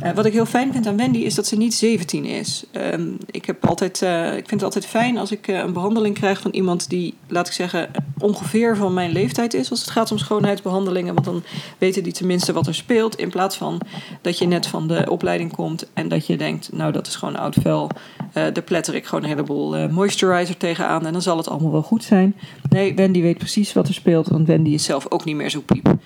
Uh, 0.02 0.10
wat 0.12 0.26
ik 0.26 0.32
heel 0.32 0.46
fijn 0.46 0.72
vind 0.72 0.86
aan 0.86 0.96
Wendy 0.96 1.18
is 1.18 1.34
dat 1.34 1.46
ze 1.46 1.56
niet 1.56 1.74
17 1.74 2.24
is. 2.24 2.64
Um, 2.72 3.18
ik, 3.30 3.44
heb 3.44 3.66
altijd, 3.66 4.02
ik 4.36 4.48
vind 4.48 4.50
het 4.50 4.62
altijd 4.62 4.86
fijn 4.86 5.18
als 5.18 5.32
ik 5.32 5.46
een 5.46 5.72
behandeling 5.72 6.14
krijg 6.14 6.40
van 6.40 6.50
iemand 6.50 6.88
die, 6.88 7.14
laat 7.28 7.46
ik 7.46 7.52
zeggen, 7.52 7.90
ongeveer 8.18 8.76
van 8.76 8.94
mijn 8.94 9.12
leeftijd 9.12 9.54
is. 9.54 9.70
Als 9.70 9.80
het 9.80 9.90
gaat 9.90 10.10
om 10.10 10.18
schoonheidsbehandelingen. 10.18 11.14
Want 11.14 11.26
dan 11.26 11.42
weten 11.78 12.02
die 12.02 12.12
tenminste 12.12 12.52
wat 12.52 12.66
er 12.66 12.74
speelt. 12.74 13.16
In 13.16 13.30
plaats 13.30 13.56
van 13.56 13.80
dat 14.20 14.38
je 14.38 14.46
net 14.46 14.66
van 14.66 14.88
de 14.88 15.10
opleiding 15.10 15.52
komt 15.52 15.86
en 15.92 16.08
dat 16.08 16.26
je 16.26 16.36
denkt, 16.36 16.72
nou 16.72 16.92
dat 16.92 17.06
is 17.06 17.16
gewoon 17.16 17.36
oud 17.36 17.56
vel. 17.62 17.90
daar 18.32 18.62
pletter 18.62 18.94
ik 18.94 19.06
gewoon 19.06 19.24
een 19.24 19.30
heleboel 19.30 19.88
moisturizer 19.88 20.56
tegenaan 20.56 21.06
en 21.06 21.12
dan 21.12 21.22
zal 21.22 21.36
het 21.36 21.48
allemaal 21.48 21.72
wel 21.72 21.82
goed 21.82 22.04
zijn. 22.04 22.36
Nee, 22.68 22.94
Wendy 22.94 23.20
weet 23.20 23.38
precies 23.38 23.72
wat 23.72 23.88
er 23.88 23.94
speelt 23.94 24.30
want 24.40 24.52
Wendy 24.52 24.70
is 24.70 24.84
zelf 24.84 25.06
ook 25.10 25.24
niet 25.24 25.36
meer 25.36 25.50
zo 25.50 25.60
piep. 25.60 25.96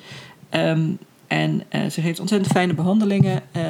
Um, 0.50 0.98
en 1.26 1.62
uh, 1.72 1.86
ze 1.86 2.00
geeft 2.00 2.20
ontzettend 2.20 2.52
fijne 2.52 2.74
behandelingen. 2.74 3.42
Uh, 3.56 3.62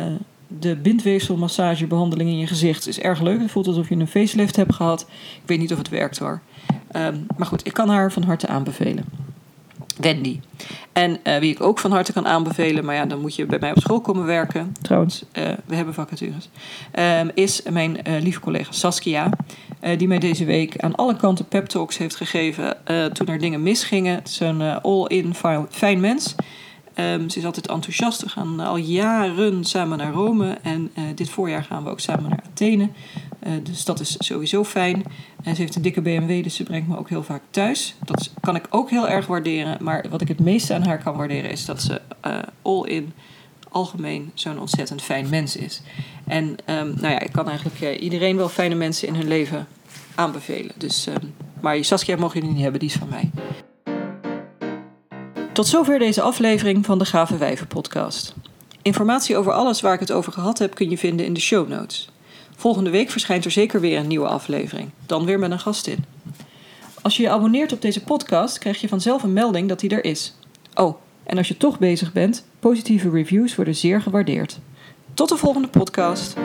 de 0.48 0.76
bindweefselmassagebehandeling 0.76 2.30
in 2.30 2.38
je 2.38 2.46
gezicht 2.46 2.88
is 2.88 3.00
erg 3.00 3.20
leuk. 3.20 3.40
Het 3.40 3.50
voelt 3.50 3.66
alsof 3.66 3.88
je 3.88 3.94
een 3.94 4.06
facelift 4.06 4.56
hebt 4.56 4.74
gehad. 4.74 5.00
Ik 5.42 5.48
weet 5.48 5.58
niet 5.58 5.72
of 5.72 5.78
het 5.78 5.88
werkt 5.88 6.18
hoor. 6.18 6.40
Um, 6.96 7.26
maar 7.36 7.46
goed, 7.46 7.66
ik 7.66 7.72
kan 7.72 7.88
haar 7.88 8.12
van 8.12 8.22
harte 8.22 8.46
aanbevelen. 8.46 9.04
Wendy. 9.96 10.40
En 10.92 11.18
uh, 11.24 11.36
wie 11.36 11.50
ik 11.50 11.62
ook 11.62 11.78
van 11.78 11.90
harte 11.90 12.12
kan 12.12 12.26
aanbevelen, 12.26 12.84
maar 12.84 12.94
ja, 12.94 13.06
dan 13.06 13.20
moet 13.20 13.34
je 13.34 13.46
bij 13.46 13.58
mij 13.58 13.70
op 13.70 13.78
school 13.78 14.00
komen 14.00 14.24
werken. 14.24 14.74
Trouwens, 14.82 15.24
uh, 15.32 15.44
we 15.64 15.74
hebben 15.74 15.94
vacatures. 15.94 16.48
Uh, 16.98 17.20
is 17.34 17.62
mijn 17.70 17.98
lieve 18.20 18.40
collega 18.40 18.72
Saskia. 18.72 19.30
Die 19.96 20.08
mij 20.08 20.18
deze 20.18 20.44
week 20.44 20.78
aan 20.80 20.94
alle 20.94 21.16
kanten 21.16 21.48
pep 21.48 21.66
talks 21.66 21.98
heeft 21.98 22.16
gegeven 22.16 22.76
toen 23.12 23.26
er 23.26 23.38
dingen 23.38 23.62
misgingen. 23.62 24.14
Het 24.14 24.28
is 24.28 24.40
een 24.40 24.62
all-in 24.62 25.34
fijn 25.70 26.00
mens. 26.00 26.34
Um, 26.96 27.30
ze 27.30 27.38
is 27.38 27.44
altijd 27.44 27.68
enthousiast. 27.68 28.22
We 28.22 28.28
gaan 28.28 28.60
al 28.60 28.76
jaren 28.76 29.64
samen 29.64 29.98
naar 29.98 30.12
Rome. 30.12 30.58
En 30.62 30.92
dit 31.14 31.30
voorjaar 31.30 31.64
gaan 31.64 31.84
we 31.84 31.90
ook 31.90 32.00
samen 32.00 32.30
naar 32.30 32.42
Athene. 32.52 32.88
Dus 33.62 33.84
dat 33.84 34.00
is 34.00 34.16
sowieso 34.18 34.64
fijn. 34.64 35.02
En 35.42 35.54
ze 35.54 35.60
heeft 35.60 35.74
een 35.74 35.82
dikke 35.82 36.02
BMW, 36.02 36.42
dus 36.42 36.54
ze 36.54 36.62
brengt 36.62 36.88
me 36.88 36.98
ook 36.98 37.08
heel 37.08 37.22
vaak 37.22 37.42
thuis. 37.50 37.94
Dat 38.04 38.32
kan 38.40 38.56
ik 38.56 38.66
ook 38.70 38.90
heel 38.90 39.08
erg 39.08 39.26
waarderen. 39.26 39.76
Maar 39.80 40.04
wat 40.10 40.20
ik 40.20 40.28
het 40.28 40.40
meeste 40.40 40.74
aan 40.74 40.86
haar 40.86 41.02
kan 41.02 41.16
waarderen 41.16 41.50
is 41.50 41.64
dat 41.64 41.82
ze 41.82 42.00
uh, 42.26 42.38
all 42.62 42.88
in 42.88 43.12
algemeen 43.74 44.30
zo'n 44.34 44.58
ontzettend 44.58 45.02
fijn 45.02 45.28
mens 45.28 45.56
is. 45.56 45.82
En 46.26 46.44
um, 46.44 46.94
nou 47.00 47.08
ja, 47.12 47.20
ik 47.20 47.32
kan 47.32 47.48
eigenlijk 47.48 47.80
uh, 47.80 48.02
iedereen 48.02 48.36
wel 48.36 48.48
fijne 48.48 48.74
mensen 48.74 49.08
in 49.08 49.14
hun 49.14 49.28
leven 49.28 49.66
aanbevelen. 50.14 50.72
Dus, 50.76 51.06
um, 51.06 51.34
maar 51.60 51.84
Saskia 51.84 52.16
mogen 52.16 52.34
jullie 52.34 52.54
niet 52.54 52.62
hebben, 52.62 52.80
die 52.80 52.88
is 52.88 52.96
van 52.96 53.08
mij. 53.08 53.30
Tot 55.52 55.66
zover 55.66 55.98
deze 55.98 56.22
aflevering 56.22 56.84
van 56.84 56.98
de 56.98 57.04
Gave 57.04 57.36
Wijven 57.36 57.66
podcast. 57.66 58.34
Informatie 58.82 59.36
over 59.36 59.52
alles 59.52 59.80
waar 59.80 59.94
ik 59.94 60.00
het 60.00 60.12
over 60.12 60.32
gehad 60.32 60.58
heb 60.58 60.74
kun 60.74 60.90
je 60.90 60.98
vinden 60.98 61.26
in 61.26 61.34
de 61.34 61.40
show 61.40 61.68
notes. 61.68 62.08
Volgende 62.56 62.90
week 62.90 63.10
verschijnt 63.10 63.44
er 63.44 63.50
zeker 63.50 63.80
weer 63.80 63.98
een 63.98 64.06
nieuwe 64.06 64.28
aflevering, 64.28 64.90
dan 65.06 65.24
weer 65.24 65.38
met 65.38 65.50
een 65.50 65.60
gastin. 65.60 66.04
Als 67.02 67.16
je 67.16 67.22
je 67.22 67.30
abonneert 67.30 67.72
op 67.72 67.82
deze 67.82 68.02
podcast, 68.02 68.58
krijg 68.58 68.80
je 68.80 68.88
vanzelf 68.88 69.22
een 69.22 69.32
melding 69.32 69.68
dat 69.68 69.80
die 69.80 69.90
er 69.90 70.04
is. 70.04 70.34
Oh, 70.74 70.96
en 71.24 71.36
als 71.36 71.48
je 71.48 71.56
toch 71.56 71.78
bezig 71.78 72.12
bent, 72.12 72.46
positieve 72.58 73.10
reviews 73.10 73.54
worden 73.54 73.74
zeer 73.74 74.00
gewaardeerd. 74.00 74.58
Tot 75.14 75.28
de 75.28 75.36
volgende 75.36 75.68
podcast. 75.68 76.36